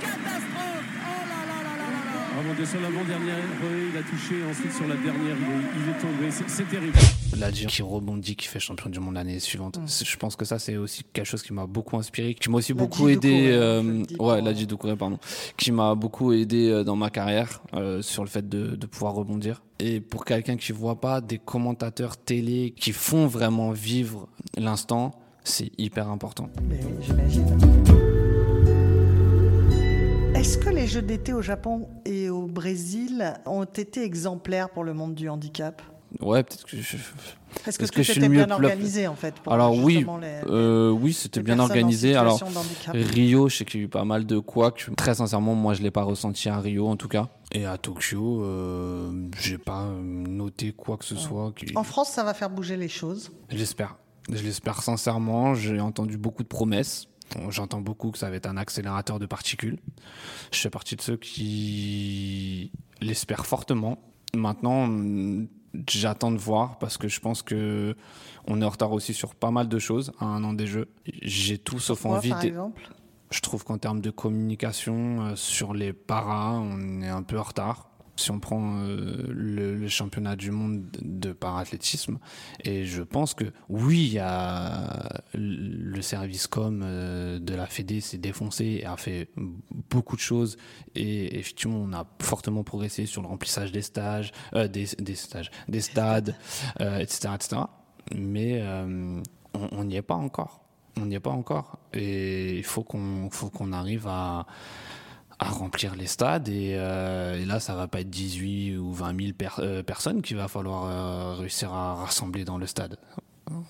Catastrophe 0.00 0.88
Oh 1.04 1.22
là 1.30 1.40
là 1.50 1.58
là 1.68 1.74
là 1.84 2.39
sur 2.64 2.80
l'avant-dernière, 2.80 3.36
il 3.92 3.96
a 3.98 4.02
touché. 4.02 4.34
Ensuite, 4.50 4.72
sur 4.72 4.86
la 4.86 4.94
dernière, 4.96 5.36
il 5.36 5.46
est, 5.46 5.82
il 5.84 5.90
est 5.90 5.98
tombé. 6.00 6.30
C'est 6.46 6.68
terrible. 6.68 6.98
L'Adji 7.38 7.66
qui 7.66 7.82
rebondit, 7.82 8.36
qui 8.36 8.46
fait 8.48 8.60
champion 8.60 8.90
du 8.90 8.98
monde 9.00 9.14
l'année 9.14 9.38
suivante. 9.40 9.78
C'est- 9.86 10.04
Je 10.04 10.16
pense 10.16 10.36
que 10.36 10.44
ça, 10.44 10.58
c'est 10.58 10.76
aussi 10.76 11.04
quelque 11.12 11.26
chose 11.26 11.42
qui 11.42 11.52
m'a 11.52 11.66
beaucoup 11.66 11.96
inspiré, 11.96 12.34
qui 12.34 12.50
m'a 12.50 12.58
aussi 12.58 12.74
beaucoup 12.74 13.08
aidé. 13.08 13.16
Doucouré, 13.16 13.52
euh, 13.52 14.02
ouais, 14.18 14.42
l'Adji 14.42 14.66
Doucouré, 14.66 14.96
pardon. 14.96 15.18
Qui 15.56 15.72
m'a 15.72 15.94
beaucoup 15.94 16.32
aidé 16.32 16.68
euh, 16.68 16.84
dans 16.84 16.96
ma 16.96 17.10
carrière 17.10 17.62
euh, 17.74 18.02
sur 18.02 18.22
le 18.24 18.28
fait 18.28 18.48
de, 18.48 18.76
de 18.76 18.86
pouvoir 18.86 19.14
rebondir. 19.14 19.62
Et 19.78 20.00
pour 20.00 20.24
quelqu'un 20.24 20.56
qui 20.56 20.72
voit 20.72 21.00
pas 21.00 21.20
des 21.20 21.38
commentateurs 21.38 22.16
télé 22.16 22.74
qui 22.76 22.92
font 22.92 23.26
vraiment 23.26 23.70
vivre 23.70 24.28
l'instant, 24.56 25.12
c'est 25.44 25.70
hyper 25.78 26.08
important. 26.10 26.50
Mais 26.68 26.80
oui, 26.84 26.92
j'imagine. 27.02 28.29
Est-ce 30.40 30.56
que 30.56 30.70
les 30.70 30.86
Jeux 30.86 31.02
d'été 31.02 31.34
au 31.34 31.42
Japon 31.42 31.86
et 32.06 32.30
au 32.30 32.46
Brésil 32.46 33.34
ont 33.44 33.64
été 33.64 34.02
exemplaires 34.02 34.70
pour 34.70 34.84
le 34.84 34.94
monde 34.94 35.14
du 35.14 35.28
handicap? 35.28 35.82
Ouais, 36.18 36.42
peut-être 36.42 36.64
que 36.64 36.78
je... 36.80 36.96
Est-ce 37.66 37.78
que 37.78 37.84
que 37.84 38.02
je 38.02 38.12
suis 38.12 38.26
bien 38.26 38.50
organisé 38.50 39.06
en 39.06 39.16
fait 39.16 39.34
pour 39.34 39.52
Alors 39.52 39.74
oui, 39.76 40.02
les- 40.22 40.40
euh, 40.48 40.88
oui, 40.92 41.12
c'était 41.12 41.42
bien 41.42 41.58
organisé. 41.58 42.16
Alors 42.16 42.40
Rio, 42.94 43.50
je 43.50 43.56
sais 43.58 43.64
qu'il 43.66 43.80
y 43.80 43.82
a 43.82 43.84
eu 43.84 43.90
pas 43.90 44.06
mal 44.06 44.24
de 44.24 44.38
couacs. 44.38 44.88
Très 44.96 45.14
sincèrement, 45.16 45.54
moi, 45.54 45.74
je 45.74 45.82
l'ai 45.82 45.90
pas 45.90 46.04
ressenti 46.04 46.48
à 46.48 46.58
Rio, 46.58 46.88
en 46.88 46.96
tout 46.96 47.08
cas. 47.08 47.28
Et 47.52 47.66
à 47.66 47.76
Tokyo, 47.76 48.42
euh, 48.42 49.12
j'ai 49.38 49.58
pas 49.58 49.84
noté 50.02 50.72
quoi 50.72 50.96
que 50.96 51.04
ce 51.04 51.16
soit. 51.16 51.52
qui- 51.54 51.76
En 51.76 51.84
France, 51.84 52.08
ça 52.08 52.24
va 52.24 52.32
faire 52.32 52.48
bouger 52.48 52.78
les 52.78 52.88
choses. 52.88 53.30
J'espère. 53.50 53.98
Je 54.32 54.42
l'espère 54.42 54.80
sincèrement. 54.82 55.54
J'ai 55.54 55.80
entendu 55.80 56.16
beaucoup 56.16 56.42
de 56.42 56.48
promesses. 56.48 57.08
J'entends 57.50 57.80
beaucoup 57.80 58.10
que 58.10 58.18
ça 58.18 58.30
va 58.30 58.36
être 58.36 58.46
un 58.46 58.56
accélérateur 58.56 59.18
de 59.18 59.26
particules. 59.26 59.78
Je 60.52 60.58
fais 60.58 60.70
partie 60.70 60.96
de 60.96 61.02
ceux 61.02 61.16
qui 61.16 62.72
l'espèrent 63.00 63.46
fortement. 63.46 63.98
Maintenant, 64.34 64.88
j'attends 65.88 66.32
de 66.32 66.38
voir 66.38 66.78
parce 66.78 66.98
que 66.98 67.08
je 67.08 67.20
pense 67.20 67.42
que 67.42 67.96
on 68.46 68.62
est 68.62 68.64
en 68.64 68.70
retard 68.70 68.92
aussi 68.92 69.14
sur 69.14 69.34
pas 69.34 69.50
mal 69.50 69.68
de 69.68 69.78
choses 69.78 70.12
à 70.20 70.24
un 70.24 70.44
an 70.44 70.52
des 70.52 70.66
Jeux. 70.66 70.88
J'ai 71.22 71.58
tout 71.58 71.78
sauf 71.78 72.06
envie 72.06 72.30
par 72.30 72.44
exemple? 72.44 72.90
je 73.30 73.40
trouve 73.40 73.64
qu'en 73.64 73.78
termes 73.78 74.00
de 74.00 74.10
communication 74.10 75.22
euh, 75.22 75.36
sur 75.36 75.72
les 75.72 75.92
paras, 75.92 76.58
on 76.58 77.00
est 77.00 77.08
un 77.08 77.22
peu 77.22 77.38
en 77.38 77.42
retard. 77.42 77.89
Si 78.20 78.30
on 78.30 78.38
prend 78.38 78.78
euh, 78.78 79.24
le, 79.28 79.74
le 79.74 79.88
championnat 79.88 80.36
du 80.36 80.50
monde 80.50 80.84
de 81.00 81.32
parathlétisme, 81.32 82.18
et 82.64 82.84
je 82.84 83.02
pense 83.02 83.34
que 83.34 83.44
oui, 83.68 84.04
il 84.04 84.12
y 84.12 84.18
a 84.18 85.22
le 85.34 86.02
service 86.02 86.46
com 86.46 86.82
euh, 86.84 87.38
de 87.38 87.54
la 87.54 87.66
Fédé 87.66 88.00
s'est 88.00 88.18
défoncé 88.18 88.80
et 88.82 88.86
a 88.86 88.96
fait 88.96 89.30
beaucoup 89.90 90.16
de 90.16 90.20
choses. 90.20 90.56
Et 90.94 91.38
effectivement, 91.38 91.78
on 91.78 91.92
a 91.92 92.06
fortement 92.20 92.62
progressé 92.62 93.06
sur 93.06 93.22
le 93.22 93.28
remplissage 93.28 93.72
des 93.72 93.82
stages, 93.82 94.32
euh, 94.54 94.68
des, 94.68 94.86
des 94.98 95.14
stages, 95.14 95.50
des 95.68 95.80
stades, 95.80 96.34
etc., 96.80 97.28
etc. 97.34 97.62
Mais 98.14 98.62
on 99.54 99.68
on 99.72 99.84
n'y 99.84 99.96
est 99.96 100.02
pas 100.02 100.14
encore. 100.14 100.60
On 100.96 101.06
n'y 101.06 101.14
est 101.14 101.20
pas 101.20 101.30
encore. 101.30 101.78
Et 101.92 102.58
il 102.58 102.64
faut 102.64 102.82
qu'on 102.82 103.28
faut 103.30 103.50
qu'on 103.50 103.72
arrive 103.72 104.06
à, 104.06 104.46
à 105.40 105.48
remplir 105.48 105.96
les 105.96 106.06
stades. 106.06 106.48
Et, 106.48 106.74
euh, 106.76 107.40
et 107.40 107.46
là, 107.46 107.58
ça 107.58 107.74
va 107.74 107.88
pas 107.88 108.00
être 108.00 108.10
18 108.10 108.76
ou 108.76 108.92
20 108.92 109.18
000 109.20 109.32
per- 109.36 109.48
euh, 109.58 109.82
personnes 109.82 110.22
qu'il 110.22 110.36
va 110.36 110.46
falloir 110.48 110.84
euh, 110.84 111.34
réussir 111.40 111.72
à 111.72 111.94
rassembler 111.94 112.44
dans 112.44 112.58
le 112.58 112.66
stade. 112.66 112.98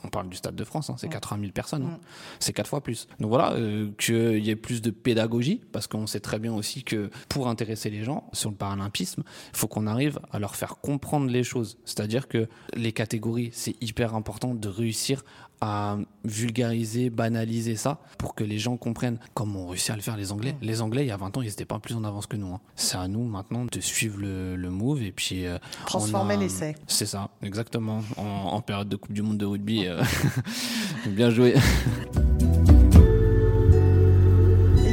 On 0.05 0.09
parle 0.09 0.29
du 0.29 0.37
Stade 0.37 0.57
de 0.57 0.65
France, 0.65 0.91
hein, 0.91 0.97
c'est 0.99 1.09
80 1.09 1.41
000 1.41 1.53
personnes, 1.53 1.85
hein. 1.85 1.99
c'est 2.39 2.53
quatre 2.53 2.67
fois 2.69 2.83
plus. 2.83 3.09
Donc 3.19 3.31
voilà, 3.31 3.55
qu'il 3.97 4.45
y 4.45 4.51
ait 4.51 4.57
plus 4.57 4.83
de 4.83 4.91
pédagogie, 4.91 5.63
parce 5.73 5.87
qu'on 5.87 6.07
sait 6.07 6.21
très 6.21 6.39
bien 6.39 6.53
aussi 6.53 6.85
que 6.85 7.09
pour 7.31 7.49
intéresser 7.49 7.89
les 7.89 8.05
gens 8.05 8.29
sur 8.35 8.51
le 8.51 8.57
paralympisme, 8.57 9.23
il 9.55 9.57
faut 9.57 9.69
qu'on 9.69 9.87
arrive 9.87 10.21
à 10.33 10.39
leur 10.39 10.55
faire 10.55 10.77
comprendre 10.83 11.31
les 11.31 11.45
choses. 11.45 11.79
C'est-à-dire 11.87 12.29
que 12.29 12.47
les 12.75 12.93
catégories, 12.93 13.49
c'est 13.55 13.83
hyper 13.83 14.15
important 14.15 14.53
de 14.55 14.69
réussir 14.69 15.25
à 15.61 15.97
vulgariser, 16.25 17.11
banaliser 17.11 17.77
ça, 17.77 17.99
pour 18.19 18.35
que 18.35 18.45
les 18.45 18.59
gens 18.59 18.77
comprennent 18.77 19.19
comment 19.35 19.65
on 19.65 19.69
réussit 19.69 19.91
à 19.91 19.97
le 19.97 20.03
faire 20.03 20.17
les 20.17 20.33
Anglais. 20.33 20.55
Les 20.63 20.81
Anglais, 20.81 21.05
il 21.05 21.09
y 21.09 21.11
a 21.13 21.17
20 21.17 21.37
ans, 21.37 21.43
ils 21.43 21.49
n'étaient 21.49 21.65
pas 21.65 21.79
plus 21.79 21.95
en 21.95 22.05
avance 22.05 22.27
que 22.27 22.37
nous. 22.37 22.55
hein. 22.55 22.61
C'est 22.77 22.97
à 22.97 23.09
nous 23.09 23.25
maintenant 23.25 23.67
de 23.67 23.81
suivre 23.81 24.19
le, 24.21 24.57
le 24.57 24.71
move 24.71 25.03
et 25.03 25.13
puis... 25.13 25.47
euh, 25.47 25.59
Transformer 25.87 26.37
l'essai. 26.37 26.75
C'est 26.87 27.07
ça, 27.07 27.29
exactement. 27.43 28.03
En, 28.17 28.23
en 28.25 28.61
période 28.63 28.89
de 28.89 28.97
Coupe 28.97 29.13
du 29.13 29.23
Monde 29.23 29.39
de 29.39 29.47
rugby, 29.47 29.87
euh, 29.87 30.03
bien 31.07 31.31
joué. 31.31 31.55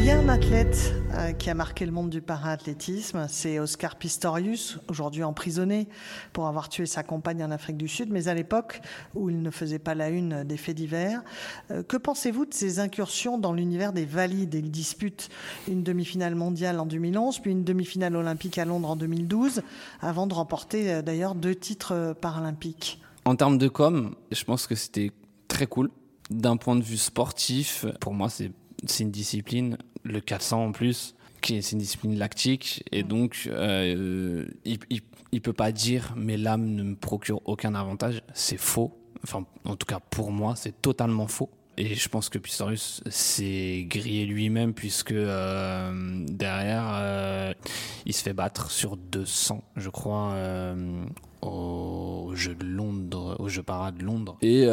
Y 0.07 0.11
a 0.11 0.19
un 0.19 0.29
athlète 0.29 0.93
euh, 1.15 1.33
qui 1.33 1.49
a 1.49 1.53
marqué 1.53 1.85
le 1.85 1.91
monde 1.91 2.09
du 2.09 2.21
para-athlétisme, 2.21 3.25
c'est 3.27 3.59
Oscar 3.59 3.97
Pistorius, 3.97 4.79
aujourd'hui 4.87 5.21
emprisonné 5.25 5.89
pour 6.31 6.47
avoir 6.47 6.69
tué 6.69 6.85
sa 6.85 7.03
compagne 7.03 7.43
en 7.43 7.51
Afrique 7.51 7.75
du 7.75 7.89
Sud, 7.89 8.09
mais 8.09 8.29
à 8.29 8.33
l'époque 8.33 8.79
où 9.15 9.29
il 9.29 9.41
ne 9.41 9.51
faisait 9.51 9.79
pas 9.79 9.95
la 9.95 10.07
une 10.07 10.45
des 10.45 10.55
faits 10.55 10.77
divers. 10.77 11.23
Euh, 11.71 11.83
que 11.83 11.97
pensez-vous 11.97 12.45
de 12.45 12.53
ses 12.53 12.79
incursions 12.79 13.37
dans 13.37 13.51
l'univers 13.51 13.91
des 13.91 14.05
valides? 14.05 14.53
Il 14.53 14.71
dispute 14.71 15.27
une 15.67 15.83
demi-finale 15.83 16.35
mondiale 16.35 16.79
en 16.79 16.85
2011, 16.85 17.39
puis 17.39 17.51
une 17.51 17.65
demi-finale 17.65 18.15
olympique 18.15 18.57
à 18.59 18.63
Londres 18.63 18.91
en 18.91 18.95
2012, 18.95 19.61
avant 19.99 20.25
de 20.25 20.33
remporter 20.33 20.89
euh, 20.89 21.01
d'ailleurs 21.01 21.35
deux 21.35 21.55
titres 21.55 22.15
paralympiques. 22.21 23.01
En 23.25 23.35
termes 23.35 23.57
de 23.57 23.67
com, 23.67 24.15
je 24.31 24.45
pense 24.45 24.67
que 24.67 24.75
c'était 24.75 25.11
très 25.49 25.67
cool. 25.67 25.91
D'un 26.29 26.55
point 26.55 26.77
de 26.77 26.83
vue 26.83 26.95
sportif, 26.95 27.85
pour 27.99 28.13
moi, 28.13 28.29
c'est 28.29 28.53
une 28.99 29.11
discipline, 29.11 29.77
le 30.07 30.21
400 30.21 30.65
en 30.65 30.71
plus, 30.71 31.15
qui 31.41 31.55
est 31.55 31.71
une 31.71 31.79
discipline 31.79 32.17
lactique. 32.17 32.83
Et 32.91 33.03
donc, 33.03 33.49
euh, 33.51 34.45
il, 34.65 34.79
il, 34.89 35.01
il 35.31 35.41
peut 35.41 35.53
pas 35.53 35.71
dire 35.71 36.13
mes 36.15 36.37
lames 36.37 36.65
ne 36.65 36.83
me 36.83 36.95
procurent 36.95 37.41
aucun 37.45 37.75
avantage. 37.75 38.21
C'est 38.33 38.57
faux. 38.57 38.97
Enfin, 39.23 39.45
en 39.65 39.75
tout 39.75 39.85
cas, 39.85 39.99
pour 39.99 40.31
moi, 40.31 40.55
c'est 40.55 40.81
totalement 40.81 41.27
faux. 41.27 41.49
Et 41.79 41.93
je 41.93 42.09
pense 42.09 42.29
que 42.29 42.39
Pistorius 42.39 43.03
s'est 43.07 43.85
grillé 43.87 44.25
lui-même 44.25 44.73
puisque 44.73 45.11
euh, 45.11 46.25
derrière, 46.27 46.89
euh, 46.91 47.53
il 48.07 48.13
se 48.13 48.23
fait 48.23 48.33
battre 48.33 48.71
sur 48.71 48.97
200, 48.97 49.63
je 49.75 49.89
crois, 49.91 50.31
euh, 50.31 51.05
au 51.43 52.31
jeu 52.33 52.55
de 52.55 52.65
Londres, 52.65 53.35
au 53.37 53.47
jeu 53.47 53.61
para 53.61 53.91
de 53.91 54.03
Londres. 54.03 54.37
Et 54.41 54.63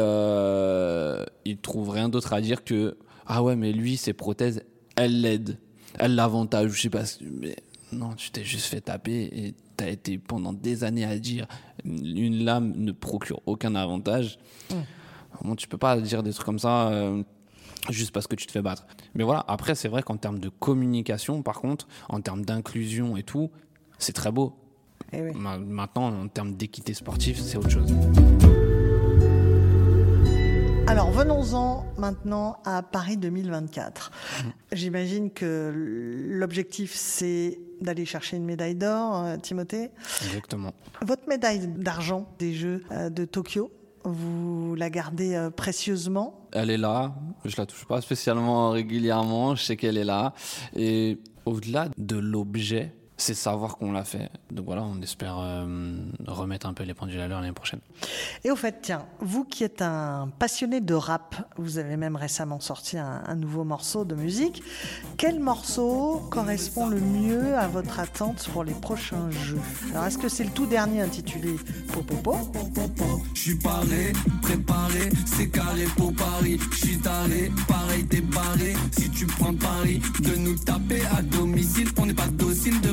il 1.45 1.57
trouve 1.57 1.89
rien 1.91 2.09
d'autre 2.09 2.33
à 2.33 2.41
dire 2.41 2.63
que 2.63 2.97
ah 3.27 3.43
ouais, 3.43 3.55
mais 3.55 3.71
lui, 3.71 3.97
ses 3.97 4.13
prothèses, 4.13 4.63
elles 4.95 5.21
l'aident, 5.21 5.57
elles 5.99 6.15
l'avantage. 6.15 6.71
Je 6.71 6.81
sais 6.81 6.89
pas, 6.89 7.03
mais 7.21 7.55
non, 7.91 8.13
tu 8.13 8.31
t'es 8.31 8.43
juste 8.43 8.65
fait 8.67 8.81
taper 8.81 9.29
et 9.31 9.53
t'as 9.77 9.89
été 9.89 10.17
pendant 10.17 10.53
des 10.53 10.83
années 10.83 11.05
à 11.05 11.17
dire 11.17 11.47
une 11.83 12.43
lame 12.43 12.73
ne 12.75 12.91
procure 12.91 13.41
aucun 13.45 13.75
avantage. 13.75 14.39
Bon, 15.43 15.55
tu 15.55 15.67
peux 15.67 15.77
pas 15.77 15.99
dire 15.99 16.23
des 16.23 16.31
trucs 16.31 16.45
comme 16.45 16.59
ça 16.59 16.89
euh, 16.89 17.21
juste 17.89 18.11
parce 18.11 18.27
que 18.27 18.35
tu 18.35 18.45
te 18.45 18.51
fais 18.51 18.61
battre. 18.61 18.87
Mais 19.13 19.23
voilà, 19.23 19.43
après, 19.47 19.75
c'est 19.75 19.89
vrai 19.89 20.01
qu'en 20.01 20.17
termes 20.17 20.39
de 20.39 20.49
communication, 20.49 21.41
par 21.41 21.59
contre, 21.59 21.87
en 22.09 22.21
termes 22.21 22.45
d'inclusion 22.45 23.17
et 23.17 23.23
tout, 23.23 23.51
c'est 23.97 24.13
très 24.13 24.31
beau. 24.31 24.55
Eh 25.11 25.21
oui. 25.21 25.31
Maintenant, 25.35 26.07
en 26.07 26.27
termes 26.27 26.55
d'équité 26.55 26.93
sportive, 26.93 27.39
c'est 27.39 27.57
autre 27.57 27.69
chose. 27.69 27.93
Alors 30.87 31.09
venons-en 31.09 31.83
maintenant 31.97 32.57
à 32.63 32.83
Paris 32.83 33.17
2024. 33.17 34.11
J'imagine 34.71 35.31
que 35.31 35.73
l'objectif 36.29 36.93
c'est 36.93 37.59
d'aller 37.81 38.05
chercher 38.05 38.37
une 38.37 38.45
médaille 38.45 38.75
d'or, 38.75 39.23
euh, 39.23 39.37
Timothée. 39.37 39.89
Exactement. 40.27 40.73
Votre 41.01 41.27
médaille 41.27 41.67
d'argent 41.67 42.29
des 42.37 42.53
Jeux 42.53 42.83
euh, 42.91 43.09
de 43.09 43.25
Tokyo, 43.25 43.71
vous 44.03 44.75
la 44.75 44.89
gardez 44.91 45.33
euh, 45.33 45.49
précieusement? 45.49 46.47
Elle 46.53 46.69
est 46.69 46.77
là, 46.77 47.15
je 47.43 47.55
la 47.57 47.65
touche 47.65 47.85
pas 47.85 47.99
spécialement 48.01 48.69
régulièrement, 48.69 49.55
je 49.55 49.63
sais 49.63 49.77
qu'elle 49.77 49.97
est 49.97 50.05
là. 50.05 50.33
Et 50.75 51.17
Au-delà 51.45 51.89
de 51.97 52.15
l'objet, 52.15 52.93
c'est 53.17 53.33
savoir 53.33 53.77
qu'on 53.77 53.91
l'a 53.91 54.03
fait. 54.03 54.29
Donc 54.51 54.65
voilà, 54.65 54.83
on 54.83 55.01
espère 55.01 55.37
euh, 55.39 55.95
remettre 56.27 56.67
un 56.67 56.73
peu 56.73 56.83
les 56.83 56.93
pendules 56.93 57.19
à 57.19 57.27
l'heure 57.27 57.41
l'année 57.41 57.53
prochaine. 57.53 57.79
Et 58.43 58.51
au 58.51 58.55
fait, 58.55 58.79
tiens, 58.81 59.05
vous 59.19 59.45
qui 59.45 59.63
êtes 59.63 59.81
un 59.81 60.29
passionné 60.39 60.81
de 60.81 60.93
rap, 60.93 61.35
vous 61.57 61.77
avez 61.77 61.97
même 61.97 62.15
récemment 62.15 62.59
sorti 62.59 62.97
un, 62.97 63.23
un 63.25 63.35
nouveau 63.35 63.63
morceau 63.63 64.05
de 64.05 64.15
musique. 64.15 64.63
Quel 65.17 65.39
morceau 65.39 66.21
correspond 66.29 66.87
le 66.87 66.99
mieux 66.99 67.55
à 67.55 67.67
votre 67.67 67.99
attente 67.99 68.49
pour 68.51 68.63
les 68.63 68.73
prochains 68.73 69.31
jeux? 69.31 69.61
Alors, 69.91 70.05
est-ce 70.05 70.17
que 70.17 70.29
c'est 70.29 70.43
le 70.43 70.51
tout 70.51 70.65
dernier 70.65 71.01
intitulé 71.01 71.55
Popopo? 71.93 72.37
Je 73.33 73.39
suis 73.39 73.55
paré, 73.59 74.13
préparé, 74.41 75.09
c'est 75.25 75.49
carré 75.49 75.85
pour 75.95 76.13
Paris. 76.13 76.59
Je 76.71 76.77
suis 76.77 76.99
taré, 76.99 77.51
pareil 77.67 78.05
t'es 78.07 78.21
barré. 78.21 78.73
Si 78.91 79.09
tu 79.09 79.25
prends 79.25 79.53
Paris, 79.53 80.01
de 80.19 80.35
nous 80.35 80.55
taper 80.55 81.01
à 81.17 81.21
domicile, 81.21 81.87
on 81.97 82.05
n'est 82.05 82.13
pas 82.13 82.27
docile 82.27 82.81
de 82.81 82.89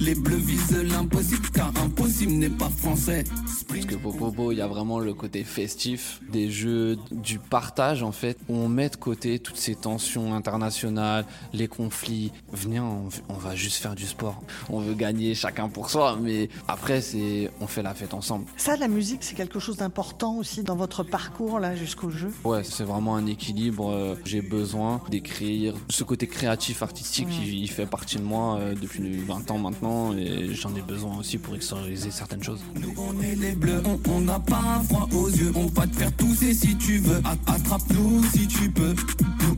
Les 0.00 0.14
bleus 0.14 0.36
visent 0.36 0.76
l'impossible, 0.82 1.48
car 1.52 1.72
impossible 1.82 2.32
n'est 2.32 2.48
pas 2.48 2.70
français. 2.70 3.24
Parce 3.68 3.84
que 3.84 3.94
Popopo, 3.94 4.50
il 4.50 4.58
y 4.58 4.60
a 4.60 4.66
vraiment 4.66 4.98
le 4.98 5.12
côté 5.14 5.44
festif 5.44 6.20
des 6.32 6.50
jeux, 6.50 6.96
du 7.10 7.38
partage 7.38 8.02
en 8.02 8.12
fait, 8.12 8.38
on 8.48 8.68
met 8.68 8.88
de 8.88 8.96
côté 8.96 9.38
toutes 9.38 9.58
ces 9.58 9.74
tensions 9.74 10.34
internationales, 10.34 11.24
les 11.52 11.68
conflits. 11.68 12.32
Venez, 12.52 12.80
on, 12.80 13.08
on 13.28 13.34
va 13.34 13.54
juste 13.54 13.76
faire 13.76 13.94
du 13.94 14.06
sport. 14.06 14.42
On 14.70 14.80
veut 14.80 14.94
gagner 14.94 15.34
chacun 15.34 15.68
pour 15.68 15.90
soi, 15.90 16.18
mais 16.20 16.48
après, 16.66 17.00
c'est 17.02 17.50
on 17.60 17.66
fait 17.66 17.82
la 17.82 17.94
fête 17.94 18.14
ensemble. 18.14 18.46
Ça, 18.56 18.76
la 18.76 18.88
musique, 18.88 19.22
c'est 19.22 19.36
quelque 19.36 19.60
chose 19.60 19.76
d'important 19.76 20.36
aussi 20.36 20.62
dans 20.62 20.76
votre 20.76 21.04
parcours 21.04 21.60
là 21.60 21.76
jusqu'au 21.76 22.10
jeu? 22.10 22.32
Ouais, 22.44 22.64
c'est 22.64 22.84
vraiment 22.84 23.16
un 23.16 23.26
équilibre. 23.26 23.90
euh, 23.90 24.14
J'ai 24.24 24.40
besoin 24.42 25.00
d'écrire. 25.10 25.74
Ce 25.90 26.04
côté 26.04 26.26
créatif, 26.26 26.82
artistique, 26.82 27.28
il, 27.42 27.54
il 27.54 27.70
fait 27.70 27.86
partie 27.86 28.16
de 28.16 28.22
moi 28.22 28.56
euh, 28.58 28.74
depuis 28.74 29.00
20 29.18 29.50
ans 29.50 29.58
maintenant 29.58 30.12
et 30.16 30.54
j'en 30.54 30.74
ai 30.74 30.82
besoin 30.82 31.18
aussi 31.18 31.38
pour 31.38 31.54
extérioriser 31.54 32.10
certaines 32.10 32.42
choses. 32.42 32.60
Nous 32.80 32.92
on 32.98 33.20
est 33.22 33.34
les 33.36 33.52
bleus, 33.52 33.82
on- 34.08 34.20
n'a 34.20 34.38
pas 34.38 34.82
froid 34.88 35.08
aux 35.14 35.28
yeux. 35.28 35.50
On 35.54 35.66
va 35.66 35.86
te 35.86 35.96
faire 35.96 36.14
tousser 36.14 36.52
si 36.52 36.76
tu 36.76 36.98
veux. 36.98 37.20
Attrape-nous 37.46 38.22
si 38.24 38.46
tu 38.46 38.70
peux. 38.70 38.94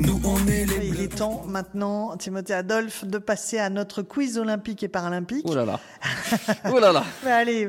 Nous, 0.00 0.20
on 0.24 0.38
est 0.46 0.66
les 0.66 0.86
Il 0.86 0.90
bleus. 0.94 1.02
est 1.04 1.08
temps 1.16 1.44
maintenant, 1.48 2.16
Timothée 2.16 2.54
Adolphe, 2.54 3.04
de 3.04 3.18
passer 3.18 3.58
à 3.58 3.70
notre 3.70 4.02
quiz 4.02 4.38
olympique 4.38 4.82
et 4.84 4.88
paralympique. 4.88 5.44
Oh 5.48 5.54
là 5.54 5.64
là. 5.64 5.80
oh 6.72 6.78
là 6.78 6.92
là. 6.92 7.04
Mais 7.24 7.30
allez, 7.32 7.68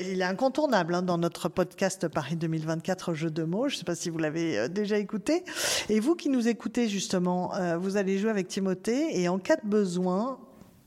il 0.00 0.20
est 0.20 0.24
incontournable 0.24 0.94
hein, 0.94 1.02
dans 1.02 1.18
notre 1.18 1.48
podcast 1.48 2.08
Paris 2.08 2.34
2024 2.36 3.14
Jeux 3.14 3.30
de 3.30 3.44
mots. 3.44 3.68
Je 3.68 3.74
ne 3.74 3.78
sais 3.78 3.84
pas 3.84 3.94
si 3.94 4.10
vous 4.10 4.18
l'avez 4.18 4.58
euh, 4.58 4.68
déjà 4.68 4.98
écouté. 4.98 5.44
Et 5.88 6.00
vous 6.00 6.16
qui 6.16 6.28
nous 6.30 6.48
écoutez 6.48 6.88
justement, 6.88 7.54
euh, 7.54 7.78
vous 7.78 7.96
allez 7.96 8.18
jouer 8.18 8.30
avec 8.30 8.48
Timothée 8.48 9.20
et 9.20 9.28
en 9.28 9.38
cas 9.38 9.56
de 9.62 9.68
besoin, 9.68 10.38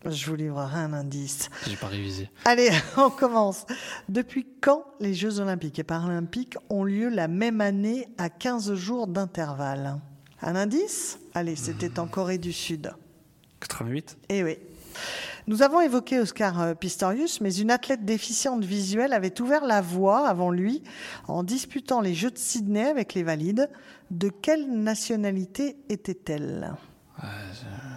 je 0.10 0.30
vous 0.30 0.36
livrerai 0.36 0.80
un 0.80 0.94
indice. 0.94 1.50
J'ai 1.68 1.76
pas 1.76 1.88
révisé. 1.88 2.30
Allez, 2.46 2.70
on 2.98 3.10
commence. 3.10 3.66
Depuis 4.10 4.48
quand 4.62 4.86
les 5.00 5.14
Jeux 5.14 5.40
olympiques 5.40 5.80
et 5.80 5.84
paralympiques 5.84 6.58
ont 6.70 6.84
lieu 6.84 7.10
la 7.10 7.28
même 7.28 7.62
année 7.62 8.08
à 8.18 8.30
15 8.30 8.74
jours 8.74 9.08
d'intervalle? 9.08 10.00
Un 10.42 10.56
indice? 10.56 11.20
Allez, 11.34 11.56
c'était 11.56 12.00
en 12.00 12.08
Corée 12.08 12.40
du 12.40 12.52
Sud. 12.52 12.94
88 13.60 14.18
Eh 14.30 14.44
oui. 14.44 14.58
Nous 15.48 15.64
avons 15.64 15.82
évoqué 15.82 16.20
Oscar 16.20 16.62
euh, 16.62 16.74
Pistorius, 16.74 17.42
mais 17.42 17.54
une 17.56 17.72
athlète 17.72 18.06
déficiente 18.06 18.64
visuelle 18.64 19.14
avait 19.14 19.42
ouvert 19.42 19.66
la 19.66 19.82
voie 19.82 20.28
avant 20.28 20.52
lui 20.52 20.84
en 21.28 21.44
disputant 21.44 22.02
les 22.02 22.14
Jeux 22.14 22.32
de 22.32 22.38
Sydney 22.38 22.88
avec 22.88 23.14
les 23.14 23.24
valides. 23.24 23.70
De 24.12 24.30
quelle 24.30 24.70
nationalité 24.72 25.78
était-elle? 25.90 26.76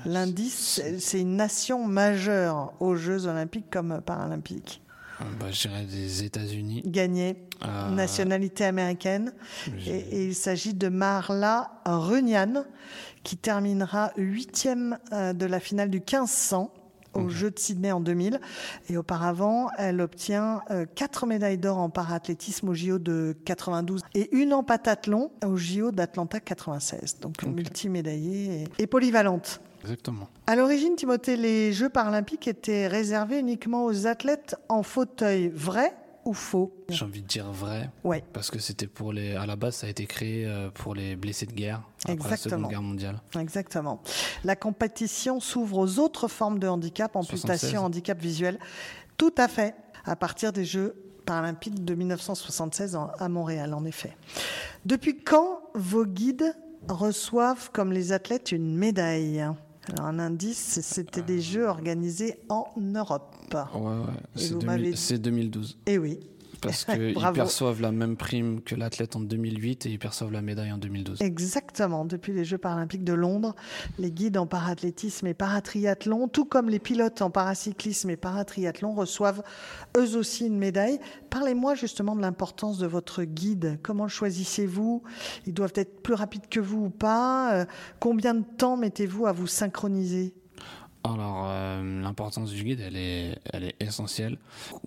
L'indice, 0.07 0.83
c'est 0.99 1.21
une 1.21 1.37
nation 1.37 1.87
majeure 1.87 2.73
aux 2.81 2.95
Jeux 2.95 3.27
olympiques 3.27 3.71
comme 3.71 4.01
paralympiques. 4.05 4.83
Bah, 5.41 5.51
Je 5.51 5.69
dirais 5.69 5.85
des 5.85 6.25
États-Unis. 6.25 6.83
Gagnée, 6.85 7.37
Euh, 7.65 7.89
nationalité 7.91 8.65
américaine. 8.65 9.33
Et, 9.87 9.91
et 9.91 10.27
il 10.27 10.35
s'agit 10.35 10.75
de 10.75 10.89
Marla 10.89 11.71
Runyan, 11.87 12.65
qui 13.23 13.37
terminera 13.39 14.13
huitième 14.17 14.99
euh, 15.13 15.33
de 15.33 15.47
la 15.47 15.61
finale 15.61 15.89
du 15.89 15.99
1500 15.99 16.71
aux 17.14 17.29
Jeux 17.29 17.50
de 17.50 17.59
Sydney 17.59 17.92
en 17.92 18.00
2000. 18.00 18.40
Et 18.88 18.96
auparavant, 18.96 19.68
elle 19.79 20.00
obtient 20.00 20.62
euh, 20.70 20.87
quatre 20.94 21.27
médailles 21.27 21.59
d'or 21.59 21.79
en 21.79 21.90
parathlétisme 21.90 22.68
au 22.68 22.74
JO 22.74 22.98
de 22.98 23.37
92 23.44 24.03
et 24.14 24.35
une 24.37 24.55
en 24.55 24.62
patathlon 24.62 25.31
au 25.44 25.57
JO 25.57 25.90
d'Atlanta 25.90 26.40
96. 26.40 27.18
Donc 27.20 27.42
multimédaillée 27.42 28.64
et, 28.79 28.83
et 28.83 28.87
polyvalente. 28.87 29.61
Exactement. 29.83 30.29
À 30.46 30.57
l'origine, 30.57 30.96
Timothée, 30.96 31.37
les 31.37 31.72
Jeux 31.72 31.90
paralympiques 31.90 32.48
étaient 32.48 32.87
réservés 32.87 33.38
uniquement 33.38 33.85
aux 33.85 34.07
athlètes 34.07 34.57
en 34.68 34.83
fauteuil. 34.83 35.50
Vrai 35.55 35.94
ou 36.25 36.33
faux 36.35 36.73
J'ai 36.89 37.05
envie 37.05 37.23
de 37.23 37.27
dire 37.27 37.51
vrai. 37.53 37.91
Ouais. 38.05 38.23
Parce 38.33 38.51
que 38.51 38.59
c'était 38.59 38.87
pour 38.87 39.13
les. 39.13 39.35
À 39.35 39.47
la 39.47 39.57
base, 39.57 39.77
ça 39.77 39.87
a 39.87 39.91
été 39.91 40.07
créé 40.07 40.47
euh, 40.47 40.71
pour 40.71 40.95
les 40.95 41.17
blessés 41.17 41.47
de 41.47 41.53
guerre 41.53 41.83
après 42.05 42.09
la 42.09 42.15
Exactement. 42.15 42.57
Seconde 42.59 42.71
Guerre 42.71 42.83
mondiale. 42.83 43.21
Exactement. 43.39 44.03
La 44.45 44.57
compétition 44.57 45.41
s'ouvre 45.41 45.79
aux 45.79 45.99
autres 45.99 46.29
formes 46.29 46.59
de 46.59 46.69
handicap, 46.69 47.15
amputation, 47.17 47.47
76. 47.49 47.77
handicap 47.79 48.21
visuel. 48.21 48.59
Tout 49.17 49.35
à 49.39 49.49
fait. 49.49 49.75
À 50.05 50.17
partir 50.17 50.53
des 50.53 50.65
Jeux 50.65 50.95
paralympiques 51.25 51.85
de 51.85 51.95
1976 51.95 52.97
en- 52.97 53.11
à 53.19 53.29
Montréal, 53.29 53.73
en 53.73 53.85
effet. 53.87 54.17
Depuis 54.85 55.19
quand 55.23 55.61
vos 55.75 56.05
guides 56.05 56.55
reçoivent, 56.89 57.71
comme 57.73 57.93
les 57.93 58.13
athlètes, 58.13 58.53
une 58.53 58.77
médaille? 58.77 59.47
Alors, 59.92 60.07
un 60.07 60.18
indice, 60.18 60.81
c'était 60.83 61.23
des 61.23 61.40
Jeux 61.40 61.66
organisés 61.66 62.37
en 62.49 62.66
Europe. 62.79 63.35
Ouais, 63.53 63.81
ouais. 63.81 63.90
Et 64.37 64.38
C'est 64.38 64.55
vous 64.55 64.61
2000 64.61 64.66
m'avez 64.66 64.90
dit- 64.92 64.97
c'est 64.97 65.18
2012. 65.18 65.79
Eh 65.87 65.99
oui. 65.99 66.20
Parce 66.64 66.85
qu'ils 66.85 67.14
perçoivent 67.35 67.81
la 67.81 67.92
même 67.92 68.16
prime 68.16 68.61
que 68.62 68.74
l'athlète 68.74 69.16
en 69.16 69.20
2008 69.20 69.87
et 69.87 69.90
ils 69.90 69.98
perçoivent 69.98 70.33
la 70.33 70.42
médaille 70.42 70.72
en 70.72 70.79
2012. 70.79 71.20
Exactement. 71.20 72.05
Depuis 72.05 72.33
les 72.33 72.44
Jeux 72.44 72.59
paralympiques 72.59 73.05
de 73.05 73.12
Londres, 73.12 73.55
les 73.98 74.11
guides 74.11 74.38
en 74.38 74.46
parathlétisme 74.46 75.27
et 75.27 75.35
paratriathlon, 75.35 76.29
tout 76.29 76.44
comme 76.44 76.68
les 76.68 76.79
pilotes 76.79 77.22
en 77.22 77.31
paracyclisme 77.31 78.11
et 78.11 78.16
paratriathlon, 78.16 78.94
reçoivent 78.94 79.42
eux 79.96 80.16
aussi 80.16 80.46
une 80.46 80.59
médaille. 80.59 80.98
Parlez-moi 81.31 81.74
justement 81.74 82.16
de 82.16 82.20
l'importance 82.20 82.79
de 82.79 82.87
votre 82.87 83.24
guide. 83.24 83.79
Comment 83.83 84.05
le 84.05 84.11
choisissez-vous? 84.11 85.03
Ils 85.46 85.55
doivent 85.55 85.72
être 85.77 86.03
plus 86.03 86.14
rapides 86.14 86.48
que 86.48 86.61
vous 86.61 86.87
ou 86.87 86.90
pas? 86.90 87.55
Euh, 87.55 87.64
Combien 88.00 88.35
de 88.35 88.44
temps 88.44 88.77
mettez-vous 88.77 89.27
à 89.27 89.33
vous 89.33 89.46
synchroniser? 89.46 90.35
Alors, 91.07 91.45
euh, 91.49 92.01
l'importance 92.01 92.51
du 92.51 92.64
guide, 92.64 92.81
elle 92.81 92.97
est, 92.97 93.38
elle 93.53 93.64
est 93.64 93.75
essentielle. 93.79 94.38